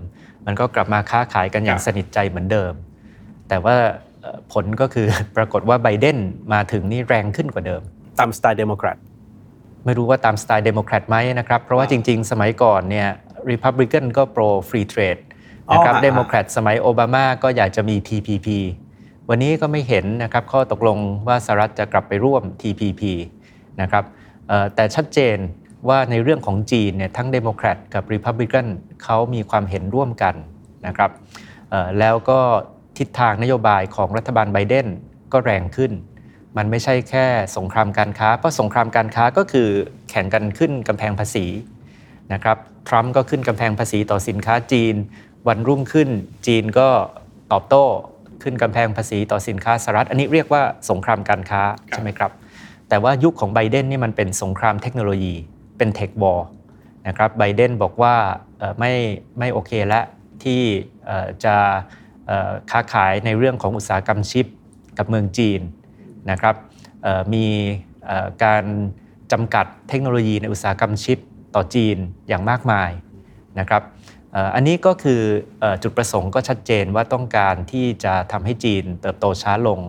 [0.46, 2.72] มันก็กลับมาค้าขายกันอย่างสนิทใจเหมือนเดิม
[3.48, 3.76] แต่ว่า
[4.52, 6.18] ผลก็คือปรากฏว่าไบเดน
[6.52, 7.82] มาถึงนี่แรงขึ้นกว่าเดิม
[8.18, 8.96] ตามสไตล์เดโมแครต
[9.84, 13.08] ไม่รู้ว่าตามสไตล์เดโมแครตไหมนะครับ เพราะว่าจริง ๆ สมัยก่อนเนี่ย
[13.50, 15.16] ริพับลิกันก็ pro free trade
[15.72, 18.48] นะครับเดโมแครตสมัยโอบามาก็อยากจะมี TPP
[19.28, 23.02] วันนี้ก็ไม่เห็นนะครับข้อตกลงว่าสหรัฐจะกลับไปร่วม TPP
[23.80, 24.04] นะครับ
[24.74, 25.38] แต่ชัดเจน
[25.88, 28.66] ว่าในเรื่องของจีนเนี่ยทั้งเดโมแครตกับริพับลิกัน
[29.04, 30.34] เขามีความเห็นร่วมกัน
[30.86, 31.10] นะครับ
[31.98, 32.40] แล้วก็
[32.98, 34.86] ทิศทางนโยบายของรัฐบาลไบเดน
[35.32, 35.92] ก็แรงขึ้น
[36.56, 37.26] มันไม่ใช่แค่
[37.56, 39.68] สงครามการค้า เพราะสงครามการค้าก็คือ
[40.10, 41.46] แข่งกันขึ้นกำแพงภาษี
[42.32, 44.94] นะครับทรัมป์ก็ขึ้นกำแพงภาษีต่อสินค้าจีน
[45.48, 46.08] วันรุ่งขึ้น
[46.46, 46.88] จีนก็
[47.52, 47.84] ตอบโต้
[48.42, 52.30] ขึ้นกำแพงภาษีต่อสินค้าสหรัฐ อันนี้เรียกว่าสงครามการค้าใช่ไหมครับ
[52.88, 55.34] แต่ว่ายุคของไบเดนนี่มันเป็นสงครามเทคโนโลยี
[55.78, 56.40] เป็นเทควอล
[57.06, 58.14] นะครับไบเดนบอกว่า
[58.78, 58.92] ไม่
[59.38, 60.04] ไม่โอเคแล้ว
[60.44, 60.62] ที่
[61.44, 61.56] จะ
[62.70, 64.46] ค้าขายในเรื่องของอุตสาหกรรมชิป
[64.98, 65.60] กับเมืองจีน
[66.30, 66.56] นะครับ
[67.34, 67.46] มี
[68.44, 68.64] การ
[69.32, 71.18] จำกัดเทคโนโลยีในอุตสาหกรรมชิป
[71.54, 71.96] ต่อจีน
[72.28, 72.90] อย่างมากมาย
[73.58, 73.82] นะครับ
[74.54, 75.20] อันนี้ก็คือ
[75.82, 79.80] จุดประสงค์ก็ชัดเจนว่าต้องการที่จะทำให้จีนเติบโตช้าลง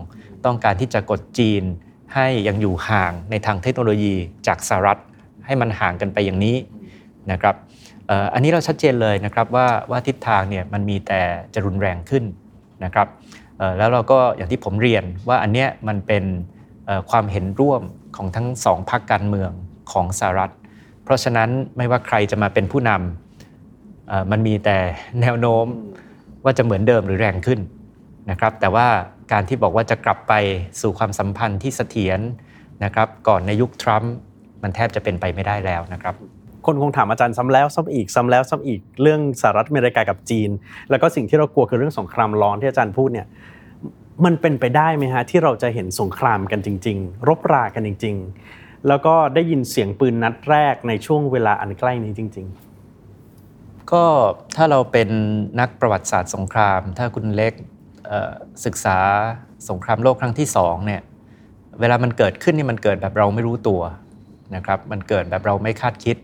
[0.45, 1.63] ต้องการที่จะกดจีน
[2.13, 4.15] ให้ยังอยู่ห่างในทางเทคโนโลยี
[4.47, 4.99] จากสหรัฐ
[5.45, 6.57] ให้มันห่างกันไปอย่างนี้
[7.31, 7.55] นะครับ
[8.33, 11.21] อันนี้เราชัดเจนเลยนะครับว่าว่าทิศทางเนี่ยมันมีแต่
[11.53, 12.23] จะรุนแรงขึ้น
[12.83, 13.07] นะครับ
[13.77, 16.23] แล้วเราก็อย่างที่ผมเรียนว่าอันเนี้ยมันเป็น
[17.09, 17.81] ความเห็นร่วม
[18.15, 19.51] ของทั้งสองพรรคการเมือง
[19.91, 20.53] ของสหรัฐ
[21.03, 23.22] เพราะฉะนั้นไม่ว่าใครจะมาเป็นผู้นำ
[24.31, 24.77] มันมีแต่
[25.21, 25.65] แนวโน้ม
[26.43, 27.59] ว่าจะเหมือนเดิมหรือแรงขึ้น
[28.29, 28.87] นะครับ แต่ว่า
[29.31, 30.33] การที่บอกว่าจะกลับไป
[30.81, 32.19] สู่ความสัมพันธ์ที่เสถียร
[32.83, 34.13] นะครับ ก่อนในยุคทรัมป์
[34.63, 36.15] มันแทบจะเป็นไปไม่ได้แล้วนะครับ
[36.65, 40.49] คนคงถามอาจารย์ซ้ำแล้วซ้ำอีกซ้าแล้วซ้ำอีกเรื่องสหรัฐอเมริกากับจีน
[40.89, 43.27] แล้วก็สิ่งที่เรากลัวคือเรื่องสงครามร้อนที่อาจารย์พูดเนี่ย
[44.25, 48.15] มันเป็นไปได้ไหมฮะที่เราจะเห็นสงครามกันจริง ๆ รบรากันจริง
[48.51, 52.62] ๆ แล้วก็ได้ยินเสียงปืนนัดแรกในช่วงเวลาอันใกล้นี้จริง ๆ
[53.91, 54.03] ก็
[54.55, 55.09] ถ้าเราเป็น
[55.59, 57.53] นักประวัติศาสตร์สงคราม ถ้าคุณเล็ก
[58.65, 58.97] ศึกษา
[59.69, 61.01] สงครามโลกครั้งที่สองเนี่ย
[61.79, 63.81] เวลามันเกิดขึ้นนี่มันเกิดแบบเราไม่รู้ตัว
[64.55, 66.17] นะครับมันเกิดแบบเราไม่คาดคิด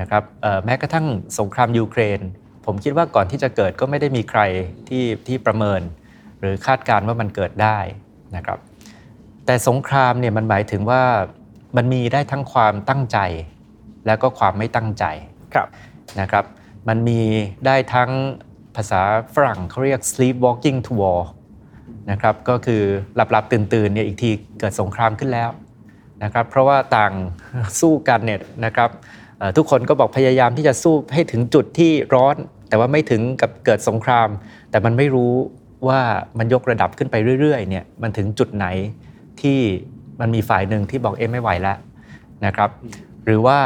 [0.00, 0.22] นะครับ
[0.64, 1.06] แม้กระทั่ง
[1.38, 2.20] สงครามยูเครน
[2.66, 4.40] ผมคิดว่าก่อนที่จะเกิดก็ไม่ได้มีใคร
[4.88, 5.80] ที่ที่ประเมิน
[6.40, 7.78] หรือคาดการณ์ว่ามันเกิดได้
[8.36, 8.58] นะครับ
[9.46, 11.02] แต่สงครามเนี่ยมันหมายถึงว่า
[11.76, 13.18] มันมีได้ทั้งความตั้งใจ
[14.06, 15.04] แล้วก็ความไม่ตั้งใจ
[16.20, 16.44] นะครับ
[16.88, 17.20] มันมี
[17.66, 18.10] ได้ทั้ง
[18.76, 19.02] ภาษา
[19.34, 21.20] ฝรั่งเขาเรียก sleepwalking to war
[22.10, 22.82] นะครับก็คือ
[23.16, 25.50] หลับหลับตื่นตื่นเนี่ยอีกทีเกิดสงครามขึ้นแล้ว
[26.24, 27.12] นะครับเพราะว่าต่าง
[27.80, 28.90] สู้กันเนี่ยนะครับ
[29.56, 32.36] ทุกคนก็บอกพยายามที่จะสู้ให้ถึงจุดที่ร้อน
[32.68, 34.28] แต่ว่าไม่ถึงกับเกิดสงคราม
[34.70, 35.34] แต่มันไม่รู้
[35.88, 36.00] ว่า
[36.38, 38.66] มันยกระดับขึ้นไปเรื่อยๆเนี่ยมันถึงจุดไหน
[39.40, 39.58] ที่
[40.20, 41.78] มันมีฝ่ายหนึ่งที่บอกเอ๊ะไม่ไหวแล้ว
[42.46, 42.70] นะครับ
[43.24, 43.58] หรือว่า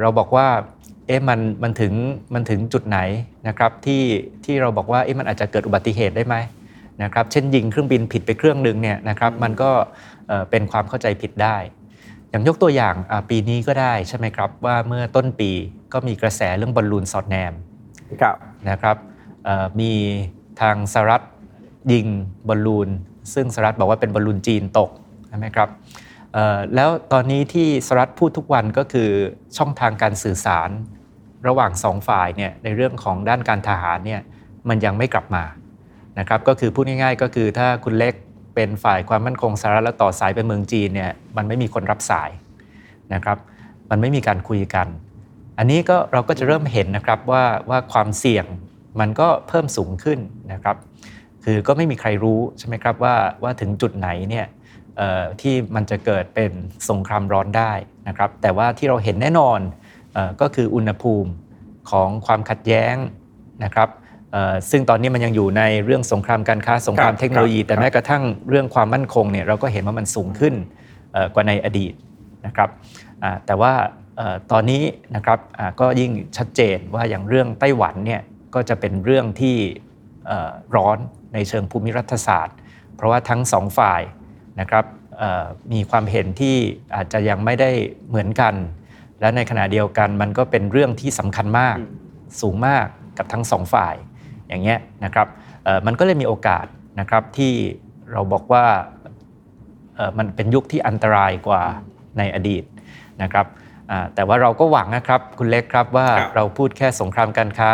[0.00, 0.48] เราบอกว่า
[1.10, 1.92] เอ๊ะมันมันถึง
[2.34, 2.98] มันถึงจุดไหน
[3.48, 4.02] นะครับที่
[4.44, 6.36] ที่เราบอกว่าเอ๊ะมันอาจจะเกิดอุบัติเหตุได้ไหม
[7.02, 9.70] นะครับเช่นยิงเครื่องบินผิดไปเครื่องหนึ่งเนี่ยนะครับมันก็
[10.50, 11.56] เป็นความเข้าใจผิดได้
[12.30, 12.94] อย่างยกตัวอย่าง
[13.30, 15.50] ปีนี้ก็ได้ใช่ไหมครับว่าเมื่อต้นปี
[15.92, 17.52] ก็มีกระแสเรื่องบอลลูนสอดแนม
[18.70, 18.96] นะครับ
[19.80, 19.92] มี
[20.60, 21.22] ทางสหรัฐ
[21.92, 22.06] ยิง
[22.48, 22.88] บอลลูน
[23.34, 24.90] ซึ่งสหรัฐบอกว่าเป็นบอลลูนจีนตก
[25.28, 25.68] ใช่ไหมครับ
[26.74, 29.08] แล้วตอนนี้ที่สหรัฐพูดทุกวันก็คือ
[29.56, 30.70] ช่องทางการสื่อสาร
[31.46, 34.20] ระหว่างสองฝ่ายเนี่ยในเรื่องของด้านการทหารเนี่ย
[34.68, 35.44] มันยังไม่กลับมา
[36.18, 38.14] นะครับก็คือพูดง่ายๆ ก็คือถ้าคุณเล็ก
[38.54, 42.30] เป็นฝ่ายความมั่นคงสหรัฐแล้วต่อสายไปเมืองจีนเนี่ยมันไม่มีคนรับสาย
[43.14, 43.38] นะครับ
[43.90, 44.86] มันไม่มีการคุยกัน
[45.58, 48.46] อันนี้ก็เราก็จะเริ่มเห็นนะครับว่าว่าความเสี่ยง
[49.00, 50.18] มันก็เพิ่มสูงขึ้น
[50.52, 50.76] นะครับ
[51.44, 54.46] คือก็ไม่มีใครรู้ใช่ไหมครับว่าว่าถึงจุดไหนเนี่ย
[55.40, 56.52] ที่มันจะเกิดเป็น
[56.88, 57.72] สงครามร้อนได้
[58.08, 59.60] นะครับ แต่ว่าที่เราเห็นแน่นอน
[60.40, 61.30] ก็คืออุณหภูมิ
[61.90, 62.96] ของความขัดแย้ง
[63.64, 63.88] นะครับ
[64.70, 70.54] ซึ่งตอนนี้มันยังอยู่ในเรื่องสงครามการค้าสงครามเทคโนโลยี แต่แม้กระทั่งเรื่องความมั่นคงเนี่ยเราก็เห็นว่ามันสูงขึ้น
[71.34, 71.94] กว่าในอดีต
[72.46, 72.70] นะครับ
[73.46, 73.72] แต่ว่า
[74.52, 74.82] ตอนนี้
[75.16, 75.38] นะครับ
[75.80, 78.22] ก็ยิ่งชัดเจนว่าอย่างเรื่องไต้หวันเนี่ย
[78.54, 79.56] ก็จะเป็นเรื่องที่
[80.76, 80.98] ร้อน
[81.34, 82.56] ในเชิงภูมิรัฐศาสตร์
[82.96, 84.02] เพราะว่าทั้งสองฝ่าย
[84.60, 84.84] นะครับ
[85.72, 86.56] มีความเห็นที่
[86.94, 87.70] อาจจะยังไม่ได้
[88.08, 88.54] เหมือนกัน
[89.20, 91.76] และในขณะเดียวกันมันก็เป็นเรื่องที่สำคัญมาก
[92.40, 92.86] สูงมาก
[93.18, 93.94] กับทั้งสองฝ่าย
[94.48, 95.26] อย่างเงี้ยนะครับ
[95.86, 96.66] มันก็เลยมีโอกาส
[97.00, 97.52] นะครับที่
[98.12, 98.64] เราบอกว่า
[100.18, 101.62] มันเป็นยุคที่อันตรายกว่า
[102.18, 102.64] ในอดีต
[103.22, 103.46] นะครับ
[104.14, 107.70] แต่ว่าเราก็หวังนะครับคุณเล็กครับว่าเราพูดแค่สงครามการค้า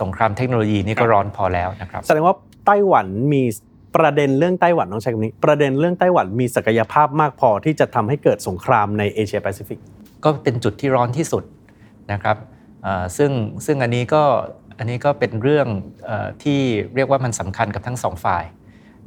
[0.00, 2.34] สงครามเทคโนโลยีนี่ก็ร้อนพอแล้วนะครับแสดงว่า
[2.66, 3.42] ไต้หวันมี
[3.96, 9.78] ประเด็นเรื่องไต้หวันต้องใช้คำนี้ ประเด็นเรื่องไต้หวันมีศักยภาพมากพอที่จะทำให้เกิดสงครามในเอเชียแปซิฟิก
[10.26, 11.44] ก็เป็นจุดที่ร้อนที่สุด
[12.12, 12.36] นะครับ
[13.16, 13.30] ซึ่ง
[13.66, 14.22] ซึ่งอันนี้ก็
[14.78, 15.68] อันนี้ก็เป็นเรื่อง
[16.42, 16.60] ที่
[16.94, 18.44] เรียกว่ามันสำคัญกับทั้งสองฝ่าย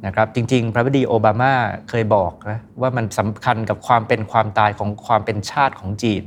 [0.06, 1.52] นะครับจริงๆ พระบดีโอบามา
[1.88, 6.22] เคยบอกนะว่ามันสำคัญกับความเป็นความตายของความเป็นชาติของจีน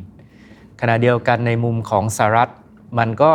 [0.81, 2.51] ขณะเดียวกันในมุมของสหรัฐ
[2.99, 3.31] มันก็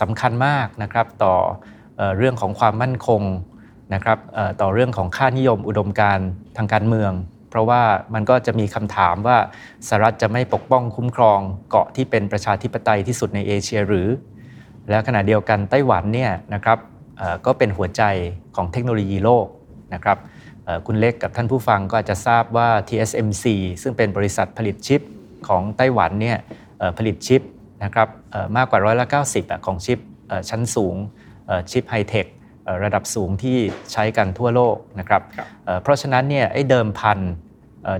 [0.00, 1.34] สำคัญมากนะครับต่อ
[2.16, 3.22] เรื่องของความมั่นคง
[3.94, 4.18] นะครับ
[4.60, 6.18] ต่อเรื่องของค่านิยมอุดมการ
[6.56, 7.12] ทางการเมือง
[7.52, 7.82] เพราะว่า
[8.14, 9.38] มันก็จะมีคำถามว่า
[9.88, 14.08] สหรัฐจะไม่ปกป้องคุ้มครองเกาะที่เป็นประชาธิปไตยที่สุดในเอเชียหรือ
[14.88, 16.78] และขณะเดียวกันไต้หวันเนี่ยนะครับ
[17.46, 18.02] ก็เป็นหัวใจ
[18.56, 19.46] ของเทคโนโลยีโลก
[19.94, 20.18] นะครับ
[20.86, 23.44] คุณเล็กกับท่านผู้ฟังก็อาจจะทราบว่า TSMC
[23.82, 25.00] ซึ่งเป็นบริษัทผลิตชิป
[25.48, 26.38] ของไต้หวันเนี่ย
[26.98, 27.42] ผลิตชิป
[27.84, 28.08] นะครับ
[28.56, 29.98] มากกว่าร้อยละ90 ของชิป
[30.50, 30.96] ชั้นสูง
[31.70, 32.26] ชิปไฮเทค
[32.84, 33.58] ระดับสูงที่
[33.92, 35.22] ใช้กันทั่วโลกนะครับ
[35.82, 37.18] เพราะฉะนั้นเนี่ยไอ้เดิมพัน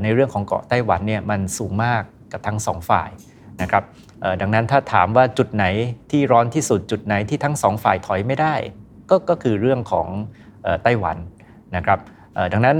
[0.02, 3.10] ในเรื่องของเกาะไต้หวันเนี่ยมันสูงมากกับทั้งสองฝ่าย
[3.62, 3.84] นะครับ
[4.40, 5.64] ดังนั้นถ้าถามว่าจุดไหน
[6.10, 8.54] ที่ร้อนที่สุดจุดไหนที่ทั้งสองฝ่ายถอยไม่ได้
[9.10, 10.08] ก็ก็คือเรื่องของ
[10.82, 11.16] ไต้หวัน
[11.76, 11.98] นะครับ
[12.52, 12.76] ดังนั้น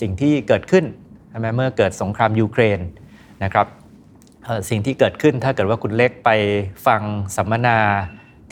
[0.00, 0.84] สิ่งที่เกิดขึ้น
[1.30, 2.80] ใช่ไหมเมื่อเกิดสงครามยูเครน
[3.44, 3.66] นะครับ
[4.68, 6.30] สิ่งที่เกิดขึ้นถ้าเกิดว่าคุณเล็กไป
[6.86, 7.02] ฟัง
[7.36, 7.78] สัมมนา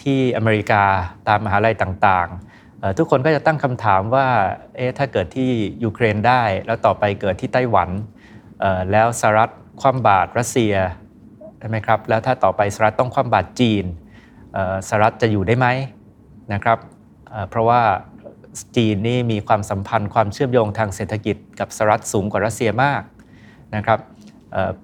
[0.03, 0.85] ที่อเมริกา
[1.29, 4.27] ตามมหาลัยต่างๆ ทุกคนก็จะตั้งคำถามว่า
[4.77, 5.51] เอ๊ะถ้าเกิดที่
[5.85, 7.89] ยูเครนได้ แล้วต่อไปเกิดที่ไต้หวัน
[8.93, 10.75] แล้วสหรัฐคว่ำบาตรรัสเซีย
[11.59, 13.85] ใช่ไหมครับแล้วถ้าต่อไปสหรัฐต้องคว่ำบาตรจีน
[14.89, 15.67] สหรัฐจะอยู่ได้ไหม
[16.53, 16.79] นะครับ
[17.51, 17.81] เพราะว่า
[18.77, 23.03] จีนนี่มีความสัมพันธ์ความเชื่อมโยงทางเศรษฐกิจกับสหรัฐสูงกว่ารัสเซียมาก
[23.77, 23.99] นะครับ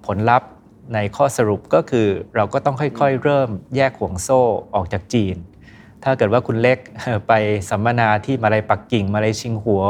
[0.05, 0.49] ผลลัพธ์
[0.93, 4.41] ในข้อสรุปก็คือเราก็ต้องค่อยๆ เริ่มแยกห่วงโซ่
[4.75, 5.35] ออกจากจีน
[6.03, 6.79] ถ้าเกิดว่าคุณเล็ก
[7.27, 7.33] ไป
[7.69, 9.83] สัมมนาที่มาลายปักกิ่งมาลายชิงหัว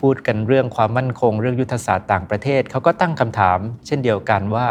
[0.00, 4.66] พูดกันเรื่องความมั่นคง เรื่องยุทธศาสตร์ต่างประเทศเขาก็ตั้งคำถาม เช่นเดียวกันว่า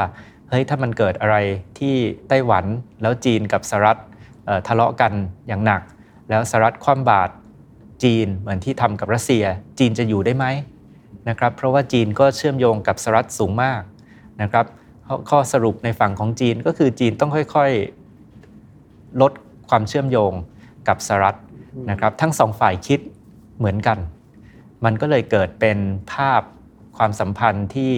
[0.49, 1.38] เฮ้ยถ้ามันเกิดอะไร
[1.80, 1.95] ที่
[2.28, 2.65] ไต้หวัน
[3.02, 3.99] แล้วจีนกับสหรัฐ
[4.67, 5.13] ทะเลาะกัน
[5.47, 5.82] อย่างหนัก
[6.30, 7.34] แล้วสหรัฐคว่ำบาตร
[8.04, 9.43] จีนเหมือนที่ทำกับรัสเซีย
[9.80, 10.45] จีนจะอยู่ได้ไหม
[11.30, 13.82] นะครับเพราะว่าจีนก็เชื่อมโยงกับสหรัฐสูงมาก
[14.41, 14.65] นะครับ
[15.30, 19.32] ข้อสรุปในฝั่งของจีนก็คือจีนต้องค่อยๆ ลด
[19.70, 20.34] ความเชื่อมโยง
[20.88, 21.38] กับสหรัฐ
[21.89, 23.00] นะครับ ทั้งสองฝ่ายคิด
[23.58, 23.98] เหมือนกัน
[24.86, 25.78] มันก็เลยเกิดเป็น
[26.13, 26.42] ภาพ
[26.98, 27.94] ความสัมพันธ์ที่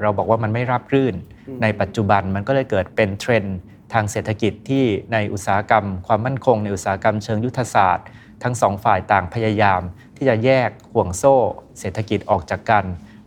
[0.00, 1.14] เราบอกว่ามันไม่รับรื่น
[1.62, 3.56] ในปัจจุบันมันก็เลยเกิดเป็นเทรนด์
[3.92, 8.06] ทางเศรษฐกิจที่ในอุตสาหกรรม ความมั่นคงในอุตสาหกรรมเชิงยุทธศาสตร์
[8.42, 9.80] ทั้งสองฝ่ายต่างพยายาม
[10.16, 11.36] ที่จะแยกห่วงโซ่
[11.78, 12.84] เศรษฐกิจออกจากกัน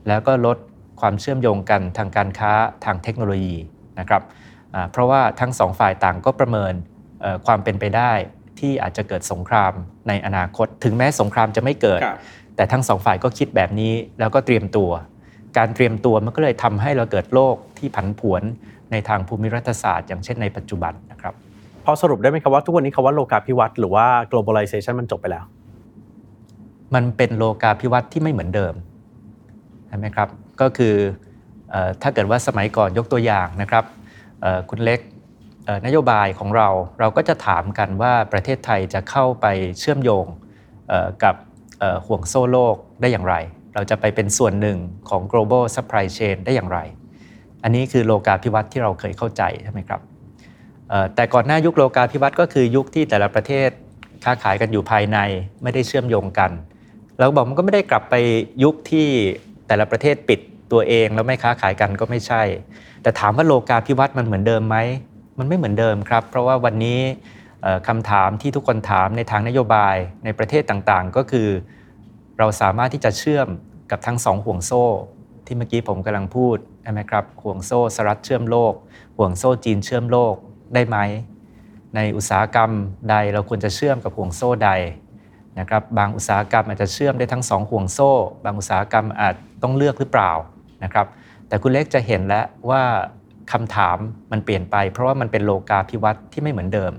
[0.07, 0.57] แล้วก็ลด
[1.01, 2.51] ความเชื่อมโยงกันทางการค้า
[2.85, 3.57] ทางเทคโนโลยี
[3.99, 4.21] นะครับ
[4.91, 6.73] เพราะว่าทั้งสองฝ่ายต่างก็ประเมิน
[7.45, 8.11] ความเป็นไปได้
[8.59, 9.73] ที่อาจจะเกิดสงคราม
[10.07, 12.01] ในอนาคต ถึงแม้สงครามจะไม่เกิด
[12.55, 14.91] แต่ทั้งสองฝ่ายก็คิดแบบนี้แล้วก็เตรียมตัว
[15.57, 18.41] การเตรียมตัวมันก็เลยทำให้เราเกิดโลกที่ผันผวน
[18.91, 21.33] ในทางภูมิรัฐศาสตร์ อย่างเช่นในปัจจุบันนะครับ
[21.85, 25.43] พอสรุปได้ไหมครับว่าทุกวันนี้คาว่าโลกาภิวัตน์หรือว่า globalization มันจบไปแล้ว
[26.95, 28.73] มันเป็นโลกาภิวัตน์ที่ไม่เหมือนเดิม
[29.87, 30.27] ใช่ไหมครับ
[30.61, 30.95] ก็คือ
[32.01, 33.85] ถ้าเกิดว่าสมัยก่อนยกตัวอย่างนะครับ
[34.69, 34.99] คุณเล็ก
[35.85, 39.45] นโยบายของเราเราก็จะถามกันว่าประเทศไทยจะเข้าไป
[39.79, 40.25] เชื่อมโยง
[41.23, 41.35] กับ
[42.05, 43.35] ห่วงโซ่โลกได้อย่างไร
[43.73, 44.77] เราจะไปเป็นส่วนหนึ่ง
[45.09, 46.79] ของ global supply chain ได้อย่างไร
[47.63, 50.01] อันนี้คือโลกาภิวัตน์ที่เราเคยเข้าใจใช่ไหมครับ
[51.15, 53.69] แต่ก่อนหน้ายุคโลกาภิวัตน์ก็คือยุคที่แต่ละประเทศ
[54.23, 55.17] ค้าขายกันอยู่ภายใน
[55.63, 56.51] ไม่ได้เชื่อมโยงกัน
[57.17, 58.15] เราบอกมันก็ไม่ได้กลับไป
[58.63, 59.07] ยุคที่
[59.67, 60.39] แต่ละประเทศปิด
[60.71, 62.41] ตัวเองแล้วไม่ค้าขายกันก็ไม่ใช่
[63.03, 64.77] แต่ถามว่าโลกาภิวัตน์มันเหมือนเดิมไหม
[65.39, 67.01] มันไม่เหมือนเดิมครับ เพราะว่าวันนี้
[67.87, 71.47] คำถามที่ทุกคนถามในทางนโยบายในประเทศต่างๆ ก็คือ
[72.39, 73.47] เราสามารถที่จะเชื่อม
[73.91, 74.85] กับทั้งสองห่วงโซ่
[75.45, 78.73] ที่เมื่อกี้ผมกำลังพูดใช่ไหมครับห่วงโซ่สหรัฐเชื่อมโลก
[79.17, 80.35] ห่วงโซ่จีนเชื่อมโลก
[80.73, 80.97] ได้ไหม
[81.95, 82.71] ในอุตสาหกรรม
[83.09, 84.71] ใดเราควรจะเชื่อมกับห่วงโซ่ใด
[85.59, 88.11] นะครับบางอุตสาหกรรมอาจจะเชื่อมได้ทั้งสองห่วงโซ่
[88.45, 90.31] บางอุตสาหกรรมอาจต้องเลือกหรือเปล่า
[90.83, 91.07] นะครับ
[91.47, 92.81] แต่คุณเล็กจะเห็นแล้วว่า
[93.51, 93.97] คำถาม
[94.31, 96.91] มันเปลี่ยนไป เพราะว่ามันเป็นโลกาภิวัตน์ที่ไม่เหมือนเดิม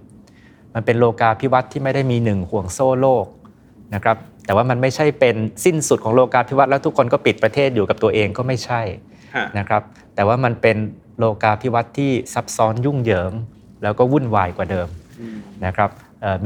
[0.75, 3.27] มันเป็นโลกาภิวัตน์ที่ไม่ได้มีหนึ่งห่วงโซ่โลก
[3.95, 8.81] นะครับแต่ว่ามันไม่ใช่เป็นสิ้นสุดของโลกาภิวัตน์แล้วทุกคนก็ปิดประเทศอยู่กับตัวเองก็ไม่ใช่
[9.59, 9.83] นะครับ
[10.14, 10.77] แต่ว่ามันเป็น
[11.19, 13.33] โลกาภิวัตน์ที่ซับซ้อนยุ่งเหยิง
[13.83, 14.88] แล้วก็วุ่นวายกว่าเดิม
[15.67, 15.90] นะครับ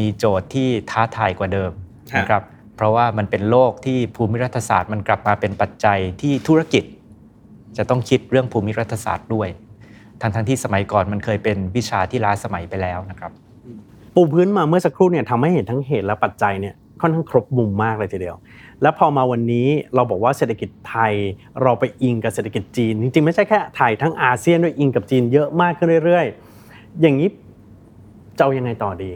[0.00, 1.70] มีโจทย์ที่ท้าทายกว่าเดิม
[2.16, 2.42] นะครับ
[2.76, 6.84] เพราะว่ามันเป็นโลกที่ภูมิรัฐศาสตร์มันกลับมาเป็นปัจจัยที่ธุรกิจ
[7.76, 9.48] จะต้องคิดเรื่องภูมิรัฐศาสตร์ด้วย
[10.20, 13.32] ทั้งทั้งที่สมัยก่อนมันเคยเป็นวิชาที่ล้าสมัยไปแล้วนะครับ
[14.14, 18.36] ปูพื้นมาเมื่อสักครู่เนี่ยทำให้เห็นทั้งเหตุและปัจจัยเนี่ยค่อนข้างครบมุมมากเลยทีเดียว
[18.82, 21.12] แล้วพอมาวันนี้เราบอกว่าเศรษฐกิจไทย
[21.62, 26.26] เราไปอิงกับเศรษฐกิจจีน จริงๆ ไม่ใช่แค่ไทยทั้งอาเซียนด้วยอิงกับจีนเยอะมากขึ้นเรื่อย
[26.64, 27.28] ๆ อย่างนี้
[28.36, 29.12] จะเอายังไงต่อดี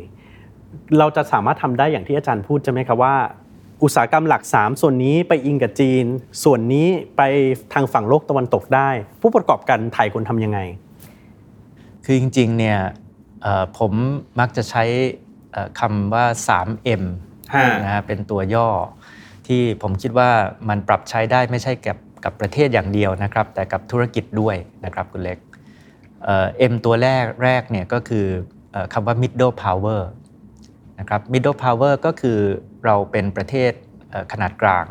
[0.99, 3.17] เราจะสามารถทำได้อย่างที่อาจารย์พูดใช่ไหมครับว่า
[3.83, 6.05] อุตสาหกรรมหลัก 3 ส่วนนี้ไปอิงกับจีน
[6.45, 7.23] ส่วนนี้ไป
[7.73, 10.59] ทางฝั่งโลกตะวันตกได้ ผู้ประกอบการไทยควรทำยังไง
[12.05, 12.79] คือจริงๆเนี่ย
[13.79, 13.93] ผม
[14.41, 14.85] มักจะใช้
[15.81, 17.03] คำว่า 3M
[17.83, 18.69] นะฮะเป็นตัวย่อ
[19.47, 20.31] ที่ผมคิดว่า
[20.69, 25.39] มันปรับใช้ได้ไม่ใช่กับกับประเทศอย่างเดียวนะครับ แต่กับธุรกิจด้วยนะครับคุณเล็ก
[26.59, 28.27] เอ็มตัวแรกแรกเนี่ยก็คือ
[28.93, 30.01] คำว่า middle power
[31.03, 32.39] นะครับ middle power ก็คือ
[32.85, 33.73] เราเป็นประเทศ
[34.33, 34.87] ขนาดกลาง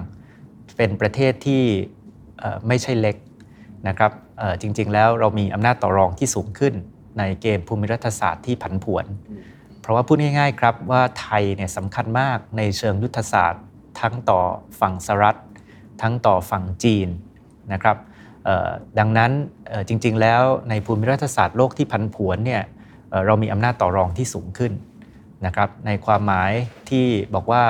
[0.78, 1.64] เป็นประเทศที่
[2.68, 3.16] ไม่ใช่เล็ก
[3.88, 4.12] นะครับ
[4.62, 6.74] จริงๆแล้วเรามีอำนาจต่อรองที่สูงขึ้น
[7.20, 9.06] ในเกมภูมิรัฐศาสตร์ที่ผันผวน
[9.82, 13.64] เพราะว่าพูดง่ายๆครับว่าไทยเนี่ยสำคัญมากในเชิงยุทธศาสตร์
[14.02, 14.42] ทั้งต่อ
[14.80, 15.40] ฝั่งสหรัฐ
[16.02, 17.08] ทั้งต่อฝั่งจีน
[17.74, 17.98] นะครับ
[19.00, 19.32] ดังนั้น
[19.88, 22.62] จริงๆแล้วในภูมิรัฐศาสตร์โลกที่พันผวนเนี่ย
[23.26, 24.72] เรามีอำนาจต่อรองที่สูงขึ้น
[25.46, 26.52] นะครับในความหมาย
[26.90, 27.64] ที่บอกว่า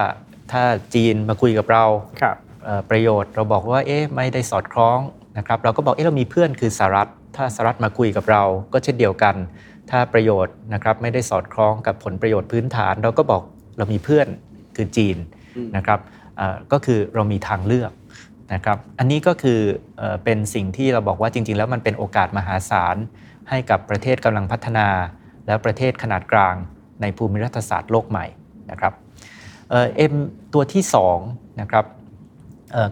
[0.52, 1.86] ถ้าจีนมาคุยกับเรา
[2.24, 2.28] ร
[2.90, 5.00] ประโยชน์เราบอกว่าเอ๊ะไม่ได้สอดคล้อง
[5.38, 9.36] นะครับเราก็บอกเอ๊ะเรามีเพื่อนคือสหรัฐ ถ้าสหรัฐมาคุยกับเราก็เช่นเดียวกัน
[9.90, 13.42] ถ้าประโยชน์นะครับไม่ได้สอดคล้องกับผลประโยชน์พื้นฐาน เราก็บอก
[13.78, 14.28] เรามีเพื่อน
[14.76, 15.18] คือจีน
[15.76, 16.00] นะครับ
[16.72, 17.92] ก็คือเรามีทางเลือก
[18.54, 19.60] นะครับอันนี้ก็คือ
[20.24, 22.96] เป็นสิ่งที่เราบอกว่าจริง ๆ แล้วมันเป็นโอกาสมหาศาล
[23.50, 24.88] ให้กับประเทศกำลังพัฒนา
[25.48, 26.56] และประเทศขนาดกลาง
[27.02, 28.26] ในภูมิรัฐศาสตร์โลกใหม่
[28.72, 28.94] นะครับ
[29.70, 30.14] เอ็ม
[30.54, 30.84] ตัวที่
[31.22, 31.86] 2นะครับ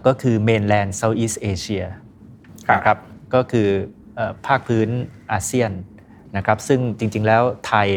[0.06, 1.84] ก็คือ mainland Southeast Asia
[2.74, 2.98] นะครับ
[3.34, 3.68] ก็คือ
[4.46, 4.88] ภาคพื้น
[5.32, 5.70] อาเซียน
[6.36, 7.88] นะครับซึ่งจริงๆแล้วไทย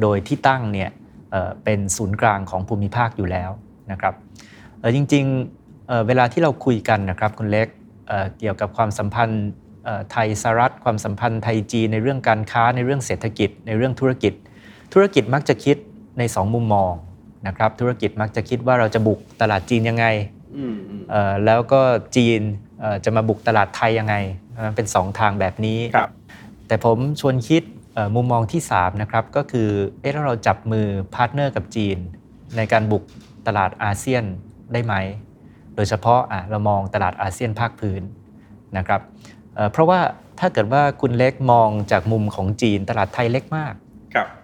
[0.00, 0.90] โดยที่ตั้งเนี่ย
[1.64, 3.50] เป็นศูนย์กลางของภูมิภาคอยู่แล้ว
[3.90, 4.14] นะครับ
[4.94, 7.68] จริงๆเวลาที่เราคุยกันนะครับคุณเล็ก
[8.38, 9.46] เกี่ยวกับความสัมพันธ์
[10.12, 14.32] ไทยสหรัฐความสัมพันธ์ไทยจีนในเรื่องการค้าในเรื่องเศรษฐกิจในเรื่องธุรกิจ
[14.92, 15.76] ธุรกิจมักจะคิด
[16.18, 16.92] ใน 2 มุมมอง
[17.46, 20.06] นะครับธุรกิจมักจะคิดว่าเราจะบุกตลาดจีนยังไง
[21.44, 21.80] แล้วก็
[22.16, 22.40] จีน
[23.04, 24.14] จะมาบุกตลาดไทยยังไง
[24.66, 25.78] มันเป็น 2 ทางแบบนี้
[26.66, 27.62] แต่ผมชวนคิด
[28.14, 29.68] มุมมองที่3นะครับก็คือ
[30.00, 31.96] เอ๊ะเราจับมือ partner กับจีน
[32.56, 33.02] ในการบุก
[33.46, 34.24] ตลาดอาเซียน
[34.72, 34.94] ได้ไหม
[35.74, 38.02] โดยเฉพาะเรามองตลาดอาเซียนภาคพื้น
[38.76, 39.00] นะครับ
[39.72, 40.00] เพราะว่า
[40.40, 43.74] ถ้าเกิดว่าคุณเล็กมองจากมุมของจีน ตลาดไทยเล็กมาก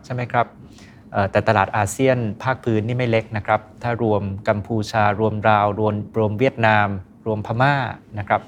[0.05, 0.47] ใช่ไหมครับ
[1.31, 6.89] แต่ตลาดอาเซียนภาคพื้นนี่ไม่เล็กนะครับ ถ้ารวมกัมพูชารวมราวรวมรวมเวียดนาม
[7.27, 7.75] รวมพม่า
[8.19, 8.41] นะครับ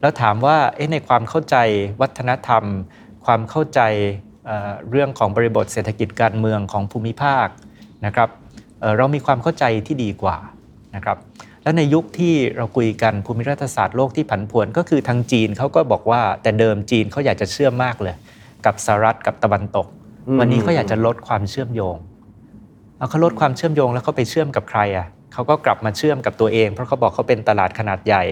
[0.00, 0.56] แล้วถามว่า
[0.92, 1.56] ในความเข้าใจ
[2.00, 2.64] วัฒนธรรม
[3.26, 3.80] ความเข้าใจ
[4.90, 7.46] เรื่องของบริบทเศรษฐกิจการเมืองของภูมิภาค
[8.06, 8.28] นะครับ
[8.96, 10.36] เรามีความเข้าใจที่ดีกว่า
[10.94, 11.18] นะครับ
[11.62, 18.14] และในยุคที่เราคุยกันภูมิรัฐศาสตร์โลกที่ผันผวนก็คือทางจีนเขาก็บอกว่าแต่เดิมจีนเขาอยากจะเชื่อมมากเลย
[18.66, 19.86] กับสหรัฐกับตะวันตก
[20.40, 21.96] วันนี้เขาอยากจะลดความเชื่อมโยง
[22.96, 28.24] เอาเขาลดความเชื่อมโยงแล้วเขาไปเชื่อมกับใครอะเขาก็กลับมาเชื่อมกับตัวเอง เพราะเขาบอกเขาเป็นตลาดขนาดใหญ่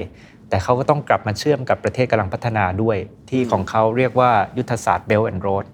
[0.49, 2.97] แต่เขาก็ต้องกลับมาเชื่อมกับประเทศกำลังพัฒนาด้วย
[3.31, 5.65] ที่ของเขาเรียกว่ายุทธศาสตร์ Belt and Road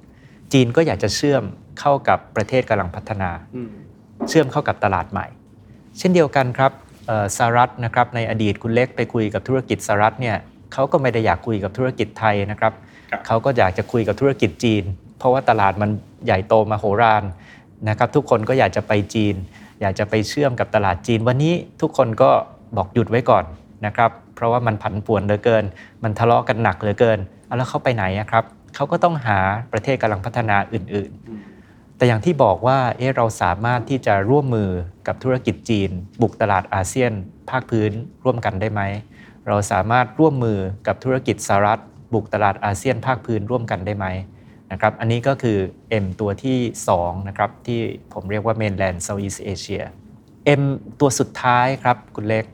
[0.53, 1.43] จีนก็อยากจะเชื่อม
[1.81, 3.31] เข้ากับประเทศกำลังพัฒนา
[4.29, 5.27] เชื่อมเข้ากับตลาดใหม่
[5.99, 6.73] เช่นเดียวกันครับ
[7.37, 10.37] สหรัฐนะครับในอดีตคุณเล็กไปคุยกับธุรกิจสหรัฐเนี่ย
[10.73, 12.73] เขาก็ไม่ได้อยากคุยกับธุรกิจไทยนะครับ
[13.27, 14.85] เขาก็อยากจะคุยกับธุรกิจจีน
[15.19, 15.91] เพราะว่าตลาดมัน
[16.27, 17.23] ใหญ่โตมาโหฬาร
[17.89, 19.35] นะครับทุกคนก็อยากจะไปจีน
[19.81, 22.31] อยากจะไปเชื่อมกับตลาดจีน วันนี้ทุกคนก็
[22.77, 23.45] บอกหยุดไว้ก่อน
[23.87, 25.65] นะครับเพราะว่ามันผันป่วนเหลือเกิน
[26.03, 27.19] มันทะเลาะกันหนักเหลือเกิน
[27.57, 29.39] แล้วเขาไปไหนครับเขาก็ต้องหา
[29.73, 31.11] ประเทศกำลังพัฒนาอื่น
[31.55, 34.71] ๆ แต่อย่างที่บอกว่าเออเราสามารถที่จะร่วมมือ
[35.07, 35.91] กับธุรกิจจีน
[36.23, 37.13] บุกตลาดอาเซียน
[37.51, 37.93] ภาคพื้น
[38.25, 38.83] ร่วมกันได้ไหม
[39.49, 41.81] เราสามารถร่วมมือกับธุรกิจสหรัฐ
[42.15, 44.07] บุกตลาดอาเซียนภาคพื้นร่วมกันได้ไหม
[44.73, 45.59] นะครับอันนี้ก็คือ
[46.03, 46.59] M ตัวที่
[46.95, 47.81] 2นะครับที่
[48.13, 49.85] ผมเรียกว่า Mainland Southeast Asia
[50.61, 50.63] M
[51.01, 52.45] ตัวสุดท้ายครับคุณเล็ก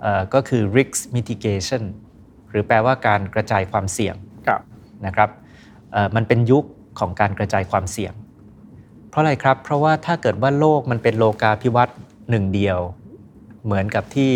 [0.00, 1.82] เอ่อก็คือ risk mitigation
[2.50, 4.14] หรือแปลว่าการกระจายความเสี่ยง
[4.46, 4.60] ครับ
[5.06, 5.30] นะครับ
[5.92, 6.64] เอ่อมันเป็นยุค
[6.98, 8.12] ของการกระจายความเสี่ยง
[9.08, 11.98] เพราะอะไรครับ เพราะว่าถ้าเกิดว่าโลกมันเป็นโลกาภิวัตน์
[12.30, 12.78] หนึ่งเดียว
[13.64, 14.32] เหมือนกับที่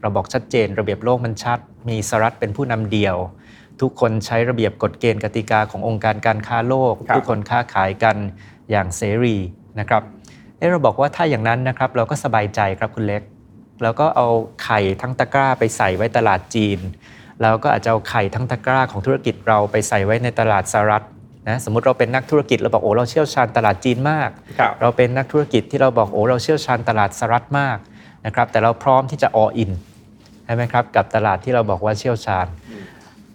[0.00, 3.16] เราบอกชัดเจน ระเบียบโลกมันชัด มีสหรัฐเป็นผู้นำเดียว
[3.82, 8.16] ทุกคนใช้ระเบียบกฎเกณฑ์กติกาขององค์การการค้าโลกครับทุกคนค้าขายกัน
[8.70, 9.36] อย่างเสรี
[9.80, 10.02] นะครับ
[10.58, 13.22] เอ๊ะเราบอกว่าถ้าอย่างนั้นนะครับเราก็สบายใจครับคุณเล็ก
[13.82, 14.28] แล้วก็เอา
[14.64, 16.78] ไข่ทั้งตะกร้าไปใส่ไว้ตลาดจีน
[17.42, 21.04] แล้วก็อาจจะเอาไข่ทั้งตะกร้าของธุรกิจเราไปใส่ไว้ในตลาดสหรัฐ
[21.48, 27.78] นะสมมติเราเป็นนักธุรกิจเราบอกโอ้เราเชี่ยวชาญตลาดจีนมากครับเราเป็นนักธุรกิจที่เราบอกโอ้เราเชี่ยวชาญตลาดสหรัฐมาก
[28.26, 29.72] นะครับแต่เราพร้อมที่จะ all in
[30.46, 32.46] ใช่ไหมครับกับตลาดที่เราบอกว่าเชี่ยวชาญ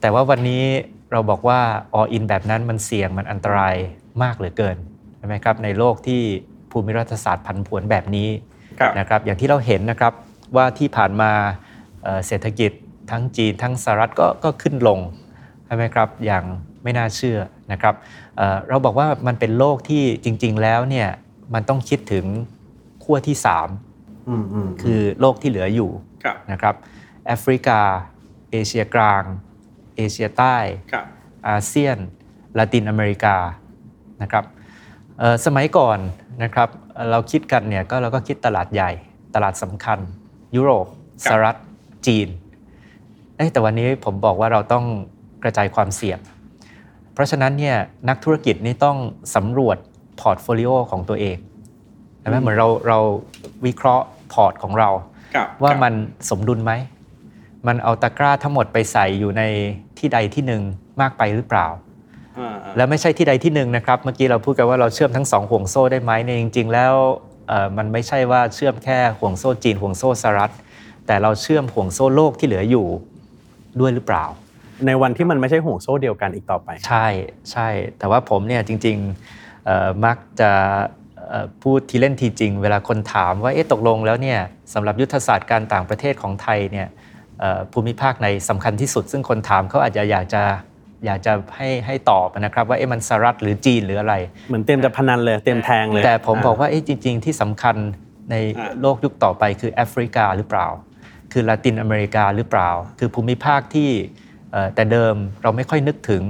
[0.02, 0.64] แต่ว่าวันนี้
[1.12, 1.60] เราบอกว่า
[2.00, 3.76] all in แบบนั้นมันเสี่ยงมันอันตราย
[4.24, 4.78] มากเหลือเกิน
[5.18, 6.22] ใช่ไหมครับในโลกที่
[6.72, 8.30] ภูมิรัฐศาสตร์ผันผวนแบบนี้
[8.80, 10.14] ครับนะครับอย่างที่เราเห็นนะครับ
[10.56, 11.32] ว่าที่ผ่านมา
[12.04, 12.72] เอ่อเศรษฐกิจ
[13.12, 15.00] ทั้งจีนทั้งสหรัฐก็ก็ขึ้นลง
[15.66, 16.44] ใช่ไหมครับอย่าง
[16.84, 17.40] ไม่น่าเชื่อ
[17.72, 17.96] นะครับ
[18.38, 21.08] เอ่อเราบอกว่ามันเป็นโลกที่จริง ๆ แล้วเนี่ย
[21.54, 22.26] มันต้องคิดถึง
[23.04, 25.90] ขั้วที่3อืมอืมคือโลกที่เหลืออยู่
[26.24, 26.76] ครับนะครับ
[27.26, 27.80] แอฟริกา
[28.52, 29.24] เอเชียกลาง
[29.98, 30.56] เอเชียใต้
[30.92, 31.06] ครับ
[31.50, 31.98] อาเซียน
[32.58, 33.36] ลาตินอเมริกา
[34.22, 34.46] นะครับ
[35.20, 36.00] เอ่อสมัยก่อน
[36.44, 38.92] นะครับเอ่อเราคิดกันเนี่ยก็เราก็คิดตลาดใหญ่
[39.36, 40.00] ตลาดสำคัญ
[40.56, 40.86] ยุโรป
[41.24, 41.58] สหรัฐ
[42.08, 42.28] จีน
[43.36, 44.86] เอ้ยแต่วันนี้ผมบอกว่าเราต้อง
[45.44, 46.20] กระจายความเสี่ยง
[47.14, 47.78] เพราะฉะนั้นเนี่ย
[48.10, 48.98] นักธุรกิจนี่ต้อง
[49.36, 49.78] สำรวจ
[50.20, 51.38] portfolio ของตัวเอง
[52.20, 53.00] ใช่ไหมเหมือนเราเรา
[53.66, 54.90] วิเคราะห์พอร์ตของเรา
[55.36, 55.94] ครับว่ามัน
[56.30, 56.72] สมดุลไหม
[57.68, 59.44] มันเอาตะกร้าทั้งหมดไปใส่อยู่ใน
[60.00, 60.64] ที่ใดที่หนึ่ง
[61.02, 61.68] มากไปหรือเปล่า
[62.40, 66.94] อ่าอ่า แล้วไม่ใช่ที่ใดที่หนึ่งนะครับเมื่อกี้เราพูดกันว่าเราเชื่อมทั้งสองห่วงโซ่ได้ไหมเนี่ยจริง ๆ แล้ว
[67.48, 70.54] เอ่อมันไม่ใช่ว่าเชื่อมแค่ห่วงโซ่จีนห่วงโซ่สหรัฐ
[71.08, 72.86] แต่เราเชื่อมห่วงโซ่โลกที่เหลืออยู่
[73.80, 74.26] ด้วยหรือเปล่า
[74.86, 77.08] ในวันที่มันไม่ใช่ห่วงโซ่เดียวกันอีกต่อไป ใช่
[77.52, 80.52] ใช่ แต่ว่าผมเนี่ยจริงๆเอ่อมักจะ
[81.30, 84.40] เอ่อพูดทีเล่นทีจริง เวลาคนถามว่าเอ๊ะตกลงแล้วเนี่ย
[84.74, 87.07] สำหรับยุทธศาสตร์การต่างประเทศของไทยเนี่ยเอ่อ
[87.74, 90.44] ภูมิภาคในสำคัญที่สุด ซึ่งคนถามเขาอาจจะอยากจะ
[91.06, 94.16] อยากจะให้ให้ตอบนะครับ ว่าเอ๊ะมันสหรัฐหรือจีนหรืออะไร
[94.48, 97.76] เหมือนเตรียมจะพนันเลยเตรียมแทงเลย แต่ผมบอกว่าเอ๊ะจริง ๆ ที่สำคัญ
[98.32, 100.68] ในอ่าโลกยุคต่อไปคือแอฟริกาหรือเปล่า
[101.32, 102.70] คือลาตินอเมริกาหรือเปล่า
[103.00, 103.90] คือภูมิภาคที่
[104.52, 106.24] เอ่อแต่เดิมเราไม่ค่อยนึกถึง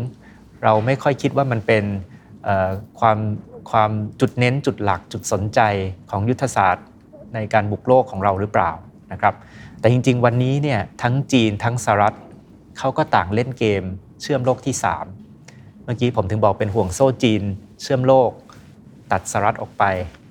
[0.63, 1.83] เราไม่ค่อยคิดว่ามันเป็น
[2.43, 3.17] เอ่อความ
[3.71, 3.91] ความ
[4.21, 5.59] จุดเน้นจุดหลักจุดสนใจ
[6.11, 6.85] ของยุทธศาสตร์
[7.33, 8.71] ในการบุกโลกของเราหรือเปล่า
[9.11, 9.33] นะครับ
[9.79, 12.15] แต่จริง ๆ วันนี้เนี่ยทั้งจีนทั้งสหรัฐ
[12.77, 13.83] เขาก็ต่างเล่นเกม
[14.21, 14.75] เชื่อมโลกที่
[15.29, 17.43] 3 เมื่อกี้ผมถึงบอกเป็นห่วงโซ่จีน
[17.81, 18.31] เชื่อมโลก
[19.11, 19.83] ตัดสหรัฐออกไป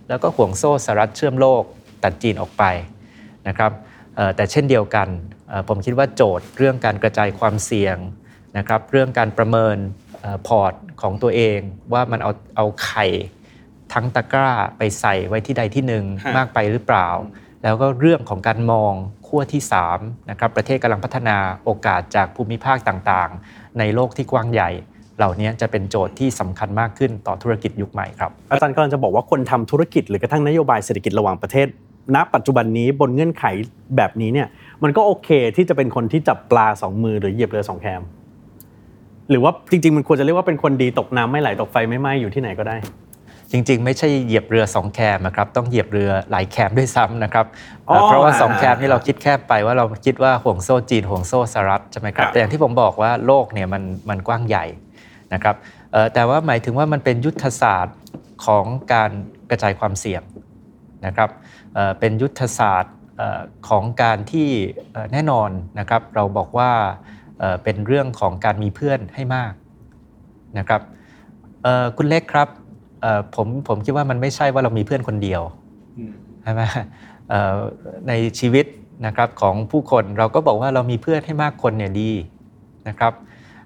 [0.08, 1.62] แล้วก็ห่วงโซ่สหรัฐเชื่อมโลก
[2.04, 2.64] ตัดจีนออกไป
[3.48, 3.72] นะครับ
[4.16, 5.08] เอ่อแต่เช่นเดียวกัน
[5.48, 7.96] เอ่อผมคิดว่าโจทย์เรื่องการกระจายความเสี่ยง
[8.56, 9.76] นะครับเรื่องการประเมิน
[10.20, 11.58] เอ่อพอร์ตของตัวเอง
[11.92, 13.06] ว่ามันเอาเอาไข่
[13.92, 17.08] ทั้งตะกร้าไปใส่ไว้ที่ใดที่หนึ่งฮะมากไปหรือเปล่า
[17.62, 18.94] แล้วก็เรื่องของการมอง
[19.36, 19.64] ขั้วที่
[19.96, 24.70] 3นะครับประเทศกำลังพัฒนาโอกาสจากภูมิภาคต่างๆ ในโลกที่กว้างใหญ่
[25.18, 31.66] เหล่านี้จะเป็นโจทย์ที่สำคัญมากขึ้นต่อธุรกิจยุคใหม่ครับอาจารย์กำลังจะบอกว่าคนทำธุรกิจหรือกระทั่งนโยบายเศรษฐกิจระหว่างประเทศ
[32.14, 33.44] ณปัจจุบันนี้บนเงื่อนไข
[33.96, 34.48] แบบนี้เนี่ย
[34.82, 38.02] มันก็โอเคที่จะเป็นคนที่จับปลาสองมือหรือเหยียบเรือสองแคม
[39.30, 42.76] หรือว่าจริงๆ มันควรจะเรียกว่าเป็นคนดีตกน้ำไม่ไหลตกไฟไม่ไหม้อยู่ที่ไหนก็ได้
[43.50, 47.46] จริง ๆ ไม่ใช่เหยียบเรือสองแคมนะครับต้องเหยียบเรือหลายแคมด้วยซ้ำนะครับ
[47.88, 54.64] อ๋อเอ่อเพราะว่าสองอ่าแคมนี่เราคิดแคบไปว่าเราคิดว่าห่วงโซ่จีนห่วงโซ่สหรัฐใช่ไหมครับครับแต่อย่างที่ผมบอกว่าโลกเนี่ยมันมันกว้างใหญ่
[55.34, 55.56] นะครับ
[55.92, 57.96] เอ่อแต่ว่าหมายถึงว่ามันเป็นยุทธศาสตร์
[58.46, 59.10] ของการ
[59.50, 60.22] กระจายความเสี่ยง
[61.06, 61.30] นะครับ
[61.74, 64.48] เอ่อเป็นยุทธศาสตร์เอ่อของการที่
[64.92, 66.70] เอ่อแน่นอนนะครับ เราบอกว่า
[67.38, 69.52] เอ่อเป็นเรื่องของการมีเพื่อนให้มาก
[70.58, 70.82] นะครับ
[71.62, 72.65] เอ่อคุณเล็กครับเอ่อ
[73.34, 75.42] ผมผมคิดว่ามันไม่ใช่ว่าเรามีเพื่อนคนเดียว
[76.42, 76.62] ใช่ไหม
[77.28, 77.56] เอ่อ
[78.08, 78.66] ในชีวิต
[79.06, 82.10] นะครับของผู้คนเราก็บอกว่าเรามีเพื่อนให้มากคนเนี่ยดี
[82.88, 83.12] นะครับ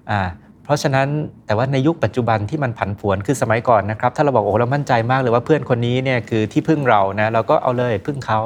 [0.09, 0.21] อ่า
[0.63, 1.07] เพราะฉะนั้น
[1.45, 8.39] แต่ว่าในยุคปัจจุบันที่มันผันผวนคือสมัยก่อนนะครับ ถ้าเราบอกโอ้เรามั่นใจมากเลยว่าเพื่อนคนนี้เนี่ยคือที่พึ่งเรานะเราก็เอาเลยพึ่งเขา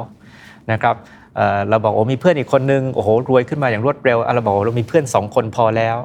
[0.72, 0.94] นะครับ
[1.36, 5.96] เอ่อเราบอกโอ้มีเพื่อนอีกคนนึงโอ้โหรวยขึ้นมาอย่างรวดเร็วอะเราบอกว่าเรามีเพื่อนสองคนพอแล้ว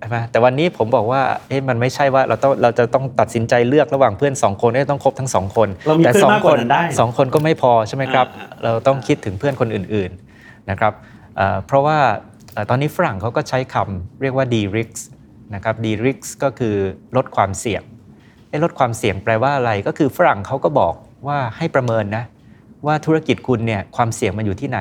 [0.00, 10.92] ใช่ไหมแต่วันนี้ผมบอกว่าเอ๊ะมันไม่ใช่ว่าเราต้องเราจะต้องตัดสินใจเลือกระหว่างเพื่อนสองคนเอ๊ะต้องคบทั้งสองคนเรามีแต่เพื่อนสองมากกคว่านนั้นได้สองคนก็ไม่พอใช่ไหมครับอ่าเราต้องคิดถึงเพื่อนคนอื่นๆนะครับ
[11.36, 11.98] เอ่อเพราะว่า
[12.52, 14.98] เอ่อตอนนี้ฝรั่งเขาก็ใช้คำเรียกว่า de risk
[15.54, 16.74] นะครับ de-risk ก็คือ
[17.16, 17.82] ลดความเสี่ยง
[18.48, 20.94] ไอ้ลดความเสี่ยงแปลว่าอะไรก็คือฝรั่งเขาก็บอก
[21.26, 22.24] ว่าให้ประเมินนะ
[22.86, 24.80] ว่าธุรกิจคุณเนี่ยความเสี่ยงมันอยู่ที่ไหน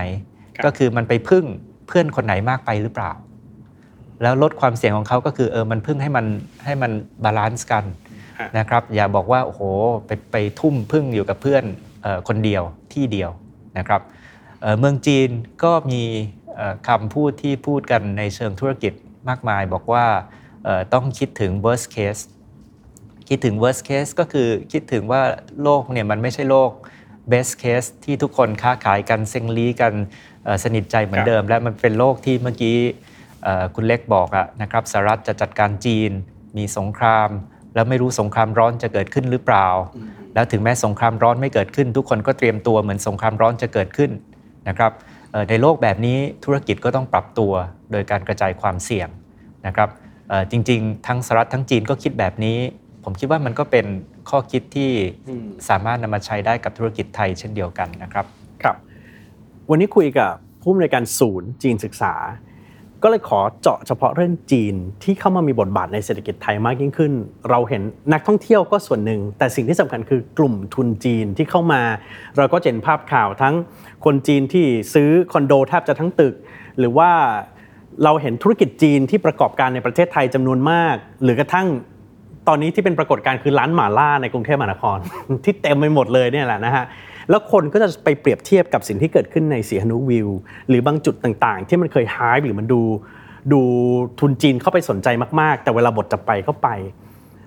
[0.66, 1.46] ก็คือมันไปพึ่ง
[1.88, 3.12] เพื่อนคนไหนมากไปหรือเปล่า
[4.22, 6.26] แล้วลดความเสี่ยงของเขาก็คือเออมันพึ่งให้มัน
[6.66, 6.92] ให้มัน
[7.24, 7.86] balance กัน
[8.40, 9.62] ฮะนะครับอย่าบอกว่าโอ้โห
[10.06, 11.64] ไปไปทุ่มพึ่งอยู่กับเพื่อน
[12.04, 12.64] เออคนเดียว
[12.94, 13.30] ที่เดียว
[13.78, 14.02] นะครับ
[14.62, 15.30] เอ่อเมืองจีน
[15.64, 16.02] ก็มี
[16.56, 18.94] เอ่อคำพูดที่พูดกันในเชิงธุรกิจ
[19.30, 20.06] มากมาย บอกว่า
[20.64, 22.22] เอ่อต้องคิดถึง worst case
[23.30, 25.22] คิดถึง worst case ก็คือคิดถึงว่า
[25.64, 26.72] โลกเนี่ยมันไม่ใช่โลก
[27.32, 29.94] best case ที่ทุกคนค้าขายกันเซ็งลีกัน
[30.44, 33.09] เอ่อสนิทใจเหมือนเดิม และมันเป็นโลกที่เมื่อกี้เอ่อ
[33.76, 36.12] คุณเล็กบอกอะนะครับสหรัฐจะจัดการจีน
[36.58, 37.30] มีสงคราม
[37.76, 39.68] แล้วไม่รู้สงครามร้อนจะเกิดขึ้นหรือเปล่า
[40.34, 44.12] แล้วถึงแม้สงครามร้อนไม่เกิดขึ้น ทุกคนก็เตรียมตัวเหมือนสงครามร้อนจะเกิดขึ้น
[44.68, 44.92] นะครับ
[45.32, 47.54] เอ่อในโลกแบบนี้ธุรกิจก็ต้องปรับตัว
[47.92, 49.10] โดยการกระจายความเสี่ยง
[49.68, 49.90] นะครับ
[50.30, 52.58] เอ่อจริงๆ ทั้งสหรัฐทั้งจีนก็คิดแบบนี้
[53.04, 53.86] ผมคิดว่ามันก็เป็น
[54.30, 54.92] ข้อคิดที่
[55.30, 58.26] อืมสามารถนำมาใช้ได้กับธุรกิจไทยเช่นเดียวกันนะครับ
[58.64, 58.76] ครับ
[59.70, 60.32] วันนี้คุยกับ
[60.62, 62.14] ผู้อำนวยการศูนย์จีนศึกษา
[63.04, 67.14] ก็เลยขอเจาะเฉพาะเรื่องจีนที่เข้ามามีบทบาทในเศรษฐกิจไทยมากยิ่งขึ้น
[67.50, 67.82] เราเห็น
[68.14, 71.82] นักท่องเที่ยวก็ส่วนหนึ่ง แต่สิ่งที่สำคัญคือกลุ่มทุนจีนที่เข้ามา
[72.38, 73.56] เราก็เห็นภาพข่าวทั้ง
[74.06, 76.34] คนจีนที่ซื้อคอนโดแทบจะทั้งตึก
[76.80, 77.12] หรือว่า
[78.04, 81.68] เราเห็นธุรกิจจีนที่ประกอบการในประเทศไทยจำนวนมาก หรือกระทั่ง
[82.48, 84.98] ตอนนี้ที่เป็นปรากฏการณ์คือร้านหมาล่าในกรุงเทพมหานคร
[85.44, 86.86] ที่เต็มไปหมดเลยเนี่ยแหละนะฮะ
[87.30, 90.30] แล้วคนก็จะไปเปรียบเทียบกับสิ่งที่เกิดขึ้นในสีหนุวิว
[90.68, 92.82] หรือบางจุดต่างๆ ที่มันเคยหายหรือมันดู
[93.54, 93.62] ดู
[94.20, 95.08] ทุนจีนเข้าไปสนใจ
[95.40, 96.70] มากๆ แต่เวลาบทจะไปเข้าไป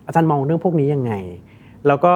[0.06, 1.12] อาจารย์มองเรื่องพวกนี้ยังไง
[1.86, 2.14] แล้วก็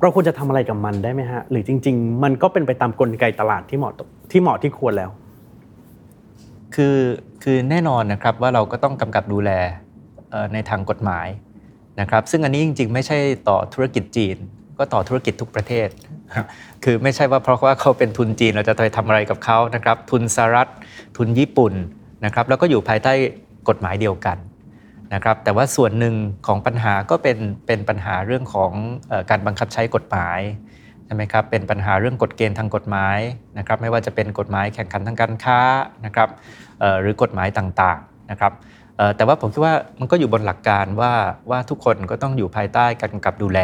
[0.00, 3.92] เราควรจะทำอะไรกับมันได้ไหมฮะ หรือจริง ๆ มันก็เป็นไปตามกลไกตลาดที่เหมาะ
[4.30, 5.10] ที่เหมาะที่ควรแล้ว
[6.74, 6.96] คือ
[7.42, 9.50] คือแน่นอนนะครับว่าเราก็ต้องกำกับดูแล
[10.52, 11.26] ในทางกฎหมาย
[12.00, 13.18] นะครับ ซึ่งอันนี้จริง ๆ ไม่ใช่
[13.48, 14.36] ต่อธุรกิจจีน
[14.78, 15.88] ก็ต่อธุรกิจทุกประเทศ
[16.84, 20.68] คือไม่ใช่ว่าเพราะว่าเขาเป็นทุนจีนเราจะไปทำอะไรกับเขานะครับ ทุนสหรัฐ
[21.16, 21.72] ทุนญี่ปุ่น
[22.24, 23.12] นะครับ แล้วก็อยู่ภายใต้
[23.68, 24.38] กฎหมายเดียวกัน
[25.14, 26.14] นะครับ แต่ว่าส่วนหนึ่ง
[26.46, 28.72] ของปัญหาก็เป็นเป็นปัญหาเรื่องของ
[29.08, 30.40] เออการบังคับใช้กฎหมาย
[31.06, 33.18] ใช่ไหมครับ เป็นปัญหาเรื่องกฎเกณฑ์ทางกฎหมาย
[33.58, 35.60] นะครับ ไม่ว่าจะเป็นกฎหมายแข่งขันทางการค้า
[36.04, 36.28] นะครับ
[36.80, 38.52] เอ่อหรือกฎหมายต่างๆนะครับ
[38.96, 41.12] เอ่อแต่ว่าผมคิดว่ามันก็อยู่บนหลักการว่า
[41.50, 43.60] ว่าทุกคนก็ต้องอยู่ภายใต้การกำกับดูแล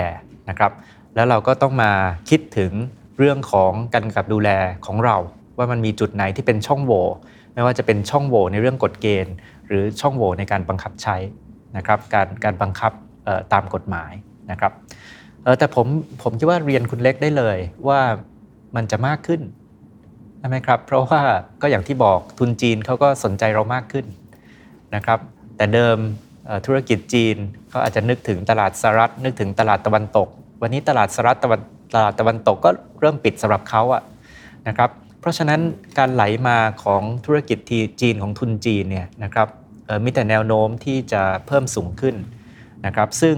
[0.48, 0.72] นะครับ
[1.14, 1.92] แล้วเราก็ต้องมา
[2.30, 2.72] คิดถึง
[3.18, 4.50] เรื่องของการกับดูแล
[4.86, 5.16] ของเรา
[5.58, 7.02] ว่ามันมีจุดไหนที่เป็นช่องโหว่
[7.54, 9.34] ไม่ว่าจะเป็นช่องโหว่ในเรื่องกฎเกณฑ์
[9.66, 11.16] หรือช่องโหว่ในการบังคับใช้
[11.76, 12.92] นะครับการการบังคับ
[13.52, 14.12] ตามกฎหมาย
[14.50, 14.72] นะครับ
[15.58, 15.86] แต่ผม
[16.22, 17.58] ผมคิดว่าเรียนคุณเล็กได้เลย
[17.88, 18.00] ว่า
[18.76, 19.40] มันจะมากขึ้น
[20.38, 21.20] ใช่ไหมครับ เพราะว่า
[21.62, 24.06] ก็อย่างที่บอกทุนจีนเขาก็สนใจเรามากขึ้น
[24.94, 25.18] นะครับ
[25.56, 25.98] แต่เดิม
[26.66, 27.36] ธุรกิจจีน
[27.70, 30.28] เขาอาจจะนึกถึงตลาดสหรัฐนึกถึงตลาดตะวันตก
[30.64, 31.60] วันนี้ตลาดสหรัฐตะวัน
[31.94, 34.02] ตลาดตะวันตกก็เริ่มปิดสำหรับเขาอะ
[34.68, 34.90] นะครับ
[35.20, 35.60] เพราะฉะนั้น
[35.98, 39.48] การไหลมาของธุรกิจที่จีนของทุนจีนเนี่ยนะครับ
[40.04, 42.14] มีแต่แนวโน้มที่จะเพิ่มสูงขึ้น
[42.86, 43.36] นะครับ ซึ่ง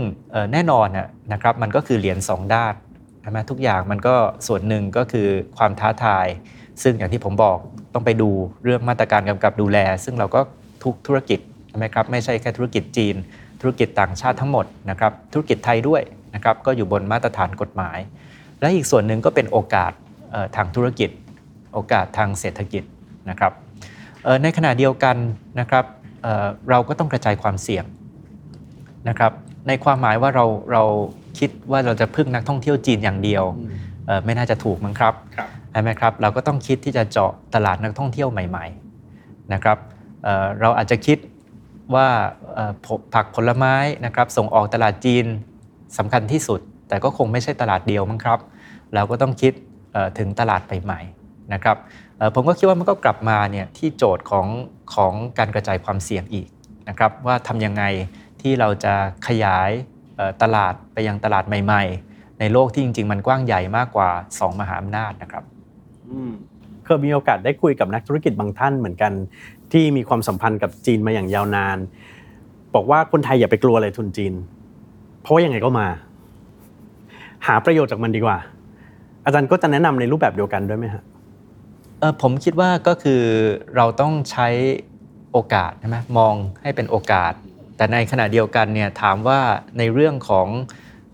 [0.53, 2.75] แน่นอนนะนะครับมันก็คือเหรียญสองด้าน
[3.21, 4.15] ใช่ไหมทุกอย่างมันก็
[4.47, 6.27] ส่วนหนึ่งก็คือความท้าทาย
[6.83, 7.59] ซึ่งอย่างที่ผมบอก
[7.95, 8.31] ต้องไปดู
[8.65, 10.41] เรื่องมาตรการกำกับดูแล ซึ่งเราก็
[10.85, 13.17] ทุกธุรกิจใช่ไหมครับไม่ใช่แค่ธุรกิจจีน
[13.61, 16.03] ธุรกิจต่างชาติทั้งหมดนะครับธุรกิจไทยด้วย
[16.35, 17.99] นะครับก็อยู่บนมาตรฐานกฎหมาย
[18.61, 19.93] และอีกส่วนหนึ่งก็เป็นโอกาส
[20.31, 21.11] เอ่อทางธุรกิจ
[21.73, 22.83] โอกาสทางเศรษฐกิจ
[23.31, 23.53] นะครับ
[24.25, 25.17] เอ่อในขณะเดียวกัน
[25.61, 25.85] นะครับ
[26.23, 27.85] เอ่อเราก็ต้องกระจายความเสี่ยง
[29.09, 29.33] นะครับ
[29.69, 30.83] ในความหมายว่าเราเรา
[31.39, 33.45] คิดว่าเราจะพึ่งนักท่องเที่ยวจีนอย่างเดียว
[34.07, 39.79] เอ่อไม่น่าจะถูกมั้งครับครับใช่ไหมครับเราก็ต้องคิดที่จะเจาะตลาดนักท่องเที่ยวใหม่ๆนะครับ
[40.25, 41.19] เอ่อเราอาจจะคิด
[41.95, 42.09] ว่า
[42.55, 43.75] เอ่อผผักผลไม้
[44.05, 45.27] นะครับส่งออกตลาดจีน
[45.99, 48.39] สำคัญที่สุด แต่ก็คงไม่ใช่ตลาดเดียวมั้งครับ
[48.95, 49.53] เราก็ต้องคิด
[50.19, 51.77] ถึงตลาดใหม่ๆนะครับ
[52.35, 54.47] ผมก็คิดว่ามันก็กลับมาเนี่ยที่โจทย์ของ
[54.95, 56.47] ของการกระจายความเสี่ยงอีก
[56.89, 57.85] นะครับว่าทำยังไง
[58.41, 58.95] ที่เราจะ
[59.27, 59.71] ขยาย
[60.43, 61.83] ตลาดไปยังตลาดใหม่
[62.13, 65.45] ๆ ในโลกที่จริง ๆ มันกว้างใหญ่มากกว่า 2 มหาอำนาจนะครับ
[66.85, 69.13] เคยมีโอกาสได้คุยกับนักธุรกิจบางท่านเหมือนกัน
[69.73, 71.79] ที่มีความสัมพันธ์กับจีนมาอย่างยาวนาน
[72.75, 74.35] บอกว่าคนไทยอย่าไปกลัวเลยทุนจีน
[75.25, 75.87] เพราะยังไงก็มา
[77.47, 78.39] หาประโยชน์จากมันดีกว่า
[79.25, 81.03] อาจารย์ก็จะแนะนำในรูปแบบเดียวกันด้วยไหมฮะ
[82.01, 83.23] เออผมคิดว่าก็คือ
[83.77, 84.49] เราต้องใช้
[85.33, 87.33] โอกาสใช่ไหมมองให้เป็นโอกาส
[87.77, 89.41] แต่ในขณะเดียวกันเนี่ยถามว่า
[89.79, 90.49] ในเรื่องของ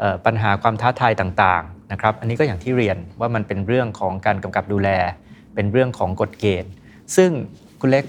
[0.02, 4.88] ออปัญหาความท้าทายต่างๆนะครับ อันนี้ก็อย่างที่เรียนว่ามันเป็นเรื่องของการกำกับดูแล
[5.54, 6.70] เป็นเรื่องของกฎเกณฑ์
[7.16, 7.30] ซึ่ง
[7.80, 8.04] คุณเล็ก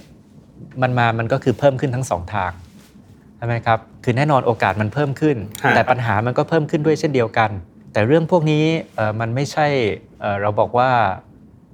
[0.82, 2.52] มันมามันก็คือเพิ่มขึ้นทั้งสองทาง
[3.44, 7.50] ช่ไหมครับ คือแน่นอนโอกาสมันเพิ่มขึ้นฮะแต่ปัญหามันก็เพิ่มขึ้นด้วยเช่นเดียวกัน
[7.94, 8.66] แต่เรื่องพวกนี้
[8.96, 9.68] เอ่อมันไม่ใช่
[10.22, 10.90] เอ่อเราบอกว่า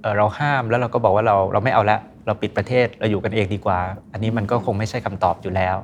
[0.02, 3.80] เอ่อเราห้ามแล้วเราก็บอกว่าเราเราไม่เอาละ เราปิดประเทศเราอยู่กันเองดีกว่า
[4.12, 5.76] อันนี้มันก็คงไม่ใช่คำตอบอยู่แล้ว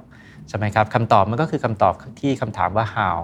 [0.48, 3.18] ใช่ไหมครับคำตอบมันก็คือคำตอบที่คำถามว่า how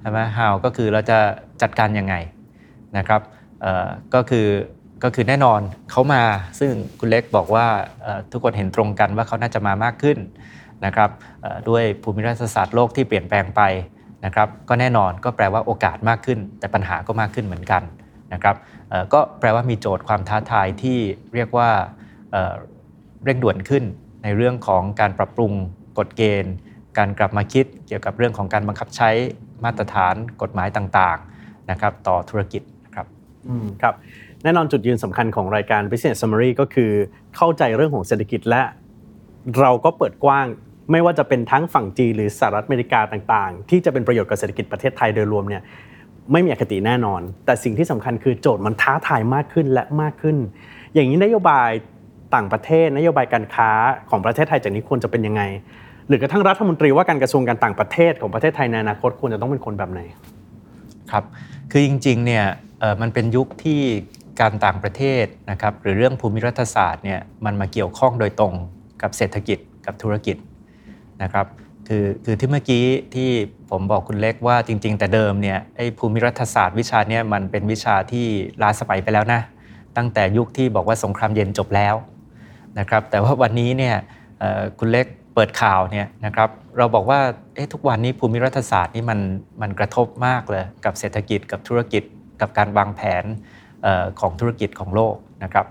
[0.00, 1.18] ใช่ไหม how ก็คือเราจะ
[1.62, 2.14] จัดการยังไง
[2.96, 3.20] นะครับ
[3.62, 4.46] เอ่อก็คือ
[5.04, 6.22] ก็คือแน่นอนเขามา
[6.58, 7.66] ซึ่งคุณเล็กบอกว่า
[8.02, 10.18] เอ่อทุกคนเห็นตรงกันว่าเขาน่าจะมามากขึ้น
[10.84, 11.10] นะครับ
[11.68, 13.62] ด้วยภูมิรัฐศาสตร์โลกที่เปลี่ยนแปลงไป
[14.24, 17.82] นะครับก็แน่นอนก็แปลว่าโอกาสมากขึ้น แต่ปัญหาก็มากขึ้นเหมือนกัน
[18.32, 18.56] นะครับ
[19.12, 20.98] ก็แปลว่ามีโจทย์ความท้าทายที่
[21.34, 21.70] เรียกว่า
[23.24, 23.84] เร่งด่วนขึ้น
[24.22, 25.52] ในเรื่องของการปรับปรุง
[25.98, 26.54] กฎเกณฑ์
[26.98, 29.10] การกลับมาคิดเกี่ยวกับเรื่องของการบังคับใช้
[29.64, 33.06] มาตรฐานกฎหมายต่างๆนะครับต่อธุรกิจนะครับ
[33.48, 33.94] อืมครับ
[34.42, 36.90] แน่นอนจุดยืนสำคัญของรายการ Business Summary ก็คือ
[37.36, 38.62] เข้าใจเรื่องของเศรษฐกิจและ
[39.60, 40.46] เราก็เปิดกว้าง
[40.90, 45.62] ไม่ว่าจะเป็นทั้งฝั่งจีนหรือสหรัฐอเมริกาต่างๆ ที่จะเป็นประโยชน์กับเศรษฐกิจประเทศไทยโดยรวมเนี่ย
[46.32, 50.36] ไม่มีอคติแน่นอน แต่สิ่งที่สำคัญคือโจทย์มันท้าทายมากขึ้นและมากขึ้น
[50.94, 51.70] อย่างนี้นโยบาย
[52.34, 53.70] ต่างประเทศนโยบายการค้า
[54.10, 55.42] ของประเทศไทยจากนี้ควรจะเป็นยังไง
[56.08, 60.00] หรือกระทั่งรัฐมนตรีว่าการกระทรวงการต่างประเทศของประเทศไทยในอนาคตควรจะต้องเป็นคนแบบไหน
[61.12, 61.24] ครับ
[61.70, 62.44] คือจริงๆเนี่ย
[63.00, 63.80] มันเป็นยุคที่
[64.40, 68.54] การต่างประเทศนะครับหรือเรื่องภูมิรัฐศาสตร์เนี่ยมันมาเกี่ยวข้องโดยตรง
[69.02, 70.36] กับเศรษฐกิจกับธุรกิจ
[71.22, 71.46] นะครับ
[71.88, 73.30] คือคือที่เมื่อกี้ที่
[73.70, 78.26] ผมบอกคุณเล็กว่าจริง ๆ แต่เดิมเนี่ยไอ้ภูมิรัฐศาสตร์วิชาเนี่ยมันเป็นวิชาที่
[78.62, 79.40] ล้าสมัยไปแล้วนะ
[79.96, 81.94] ตั้งแต่ยุคที่บอกว่าสงครามเย็นจบแล้ว
[82.78, 83.94] นะครับแต่ว่าวันนี้เนี่ย
[84.78, 86.48] คุณเล็กเปิดข่าวเนี่ยนะครับ
[86.78, 87.20] เราบอกว่า
[87.72, 89.20] ทุกวันนี้ภูมิรัฐศาสตร์นี่มัน
[89.62, 92.02] มันกระทบมากเลยกับเศรษฐกิจกับธุรกิจ
[92.40, 93.24] กับการวางแผน
[93.86, 95.66] ออของธุรกิจของโลกนะครับ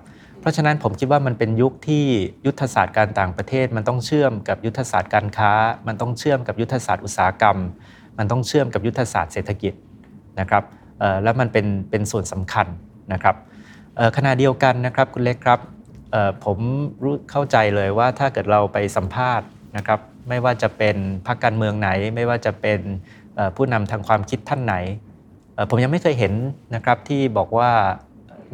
[0.45, 2.03] ราะฉะนั้นผมคิดว่ามันเป็นยุคที่
[2.45, 5.51] ยุทธศาสตร์การต่างประเทศ มันต้องเชื่อมกับยุทธศาสตร์การค้า
[5.87, 7.57] มันต้องเชื่อมกับยุทธศาสตร์อุตสาหกรรม
[8.17, 9.73] มันต้องเชื่อมกับยุทธศาสตร์เศรษฐกิจ
[10.39, 10.63] นะครับ
[11.23, 12.67] แล้วมันเป็นเป็นส่วนสำคัญ
[13.13, 13.35] นะครับ
[14.17, 15.59] ขณะเดียวกันนะครับคุณเล็กครับ
[16.45, 16.57] ผม
[17.03, 20.95] รู้เข้าใจเลยว่าถ้าเกิดเราไปสัมภาษณ์นะครับไม่ว่าจะเป็น
[21.27, 22.79] พรรคการเมืองไหน ไม่ว่าจะเป็น
[23.55, 24.75] ผู้นำทางความคิดท่านไหน
[25.69, 26.33] ผมยังไม่เคยเห็น
[26.75, 27.71] นะครับที่บอกว่า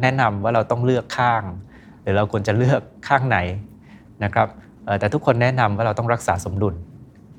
[0.02, 1.42] แนะนำว่าเราต้องเลือกข้าง
[2.02, 3.38] หรือเราควรจะเลือกข้างไหน
[4.24, 4.48] นะครับ
[4.84, 6.74] เอ่อแต่ทุกคนแนะนำว่าเราต้องรักษาสมดุล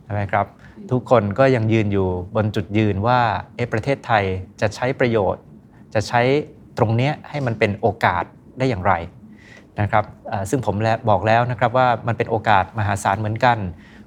[0.03, 0.45] ใช่ไหมครับ
[0.91, 3.20] ทุกคนก็ยังยืนอยู่บนจุดยืนว่า
[3.55, 4.24] เอะประเทศไทย
[4.61, 5.43] จะใช้ประโยชน์
[5.93, 6.22] จะใช้
[6.78, 8.24] ตรงเนี้ยให้มันเป็นโอกาส
[8.59, 8.93] ได้อย่างไร
[9.82, 13.57] นะครับเอ่อซึ่งผมและบอกแล้วนะครับว่ามันเป็นโอกาสมหาศาลเหมือนกัน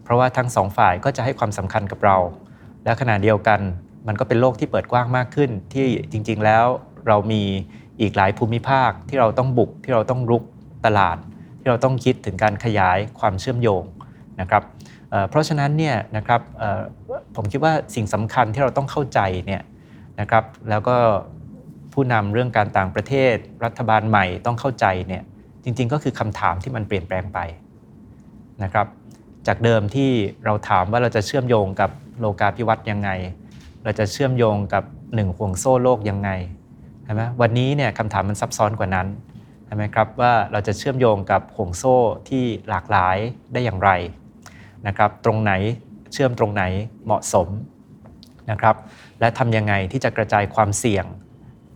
[0.05, 2.17] เพราะว่าทั้งสองฝ่ายก็จะให้ความสำคัญกับเรา
[2.85, 3.61] และขณะเดียวกัน
[4.07, 6.65] มันก็เป็นโลกที่เปิดกว้างมากขึ้น ที่จริง ๆ แล้ว
[7.09, 7.43] เรามี
[8.01, 10.43] อีกหลายภูมิภาคที่เราต้องบุกที่เราต้องรุก
[10.87, 11.17] ตลาด
[11.61, 13.83] ที่เราต้องคิดถึงการขยายความเชื่อมโยง
[14.41, 14.63] นะครับ
[15.31, 16.41] เพราะฉะนั้นเนี่ยนะครับ
[17.37, 19.63] ผมคิดว่าสิ่งสำคัญที่เราต้องเข้าใจเนี่ย
[20.21, 20.97] นะครับแล้วก็
[21.93, 23.35] ผู้นำเรื่องการต่างประเทศ
[23.65, 25.23] รัฐบาลใหม่ต้องเข้าใจเนี่ย
[25.65, 27.39] จริง ๆ ก็คือคำถามที่มันเปลี่ยนแปลงไป
[28.63, 28.87] นะครับ
[29.47, 30.11] จากเดิมที่
[30.45, 33.11] เราถามว่าเราจะเชื่อมโยงกับโลกาภิวัตน์ยังไง
[33.85, 34.85] เราจะเชื่อมโยงกับ
[35.15, 36.31] หนึ่งห่วงโซ่โลกยังไง
[37.07, 39.07] ใช่ไหมวันนี้เนี่ยคำถามมันซับซ้อนกว่านั้น
[39.67, 41.97] ใช่ไหมครับว่าเราจะเชื่อมโยงกับห่วงโซ่
[42.29, 43.17] ที่หลากหลาย
[43.53, 43.91] ได้อย่างไร
[44.87, 45.53] นะครับตรงไหน
[46.13, 46.63] เชื่อมตรงไหน
[47.07, 47.49] เหมาะสม
[48.51, 48.77] นะครับ
[49.21, 51.07] และทำยังไงที่จะกระจายความเสี่ยง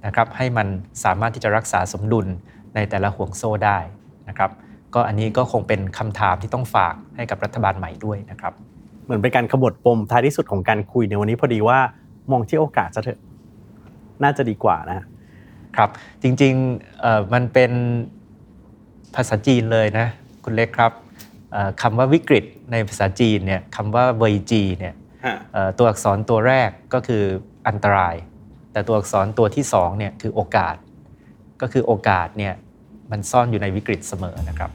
[0.07, 0.69] นะครับให้มัน
[1.05, 2.27] สามารถที่จะรักษาสมดุล
[2.75, 3.79] ในแต่ละห่วงโซ่ได้
[4.29, 4.51] นะครับ
[4.95, 8.53] ก็อันนี้ก็คงเป็นคำถามที่ต้องฝากให้กับรัฐบาลใหม่ด้วยนะครับ
[9.05, 11.79] เหมือนเป็นการขบวดปมท้ายที่สุดของการคุยในวันนี้พอดีว่า
[12.31, 13.21] มองที่โอกาสซะเถอะ
[14.23, 15.05] น่าจะดีกว่านะ
[15.77, 15.91] ครับ
[16.23, 17.73] จริงๆเอ่อมันเป็น
[19.15, 20.07] ภาษาจีนเลยนะ
[20.45, 20.93] คุณเล็กครับ
[21.53, 24.95] เอ่อคำว่าวิกฤตในภาษาจีนเนี่ยคำว่าเวยจีเนี่ย
[25.53, 27.23] เอ่อตัวอักษรตัวแรกก็คือ
[27.69, 28.17] อันตราย
[28.73, 30.77] แต่ตัวอักษรตัวที่สองเนี่ยคือโอกาส
[31.61, 32.55] ก็คือโอกาสเนี่ย
[33.11, 34.71] มันซ่อนอยู่ในวิกฤตเสมอนะครับ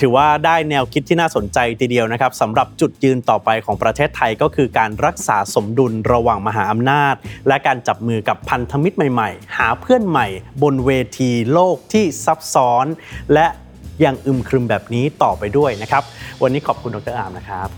[0.00, 7.14] ถือว่าได้แนวคิดที่น่าสนใจทีเดียวนะครับสำหรับจุดยืนต่อไปของประเทศไทยก็คือการรักษาสมดุลระหว่างมหาอำนาจ
[7.48, 10.26] และการจับมือกับพันธมิตรใหม่ๆ หาเพื่อนใหม่
[10.62, 12.86] บนเวทีโลกที่ซับซ้อน
[13.34, 13.46] และ
[14.04, 16.02] ยังอึมครึมแบบนี้ต่อไปด้วยนะครับ
[16.42, 17.68] วันนี้ขอบคุณดรอาร์มนะครับ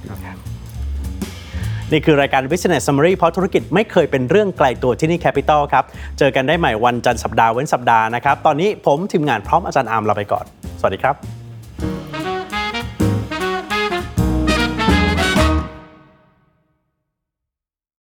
[1.92, 5.84] นี่คือรายการ Business Summary เพราะธุรกิจไม่เคยเป็นเรื่องไกลตัวที่นี่ Capital ครับ
[6.18, 10.44] เจอกันได้ใหม่วันจันทร์สัปดาห์เว้นสัปดาห์นะครับ ตอนนี้ผมทีมงานพร้อมอาจารย์อาร์มลาไปก่อน
[10.80, 11.47] สวัสดีครับ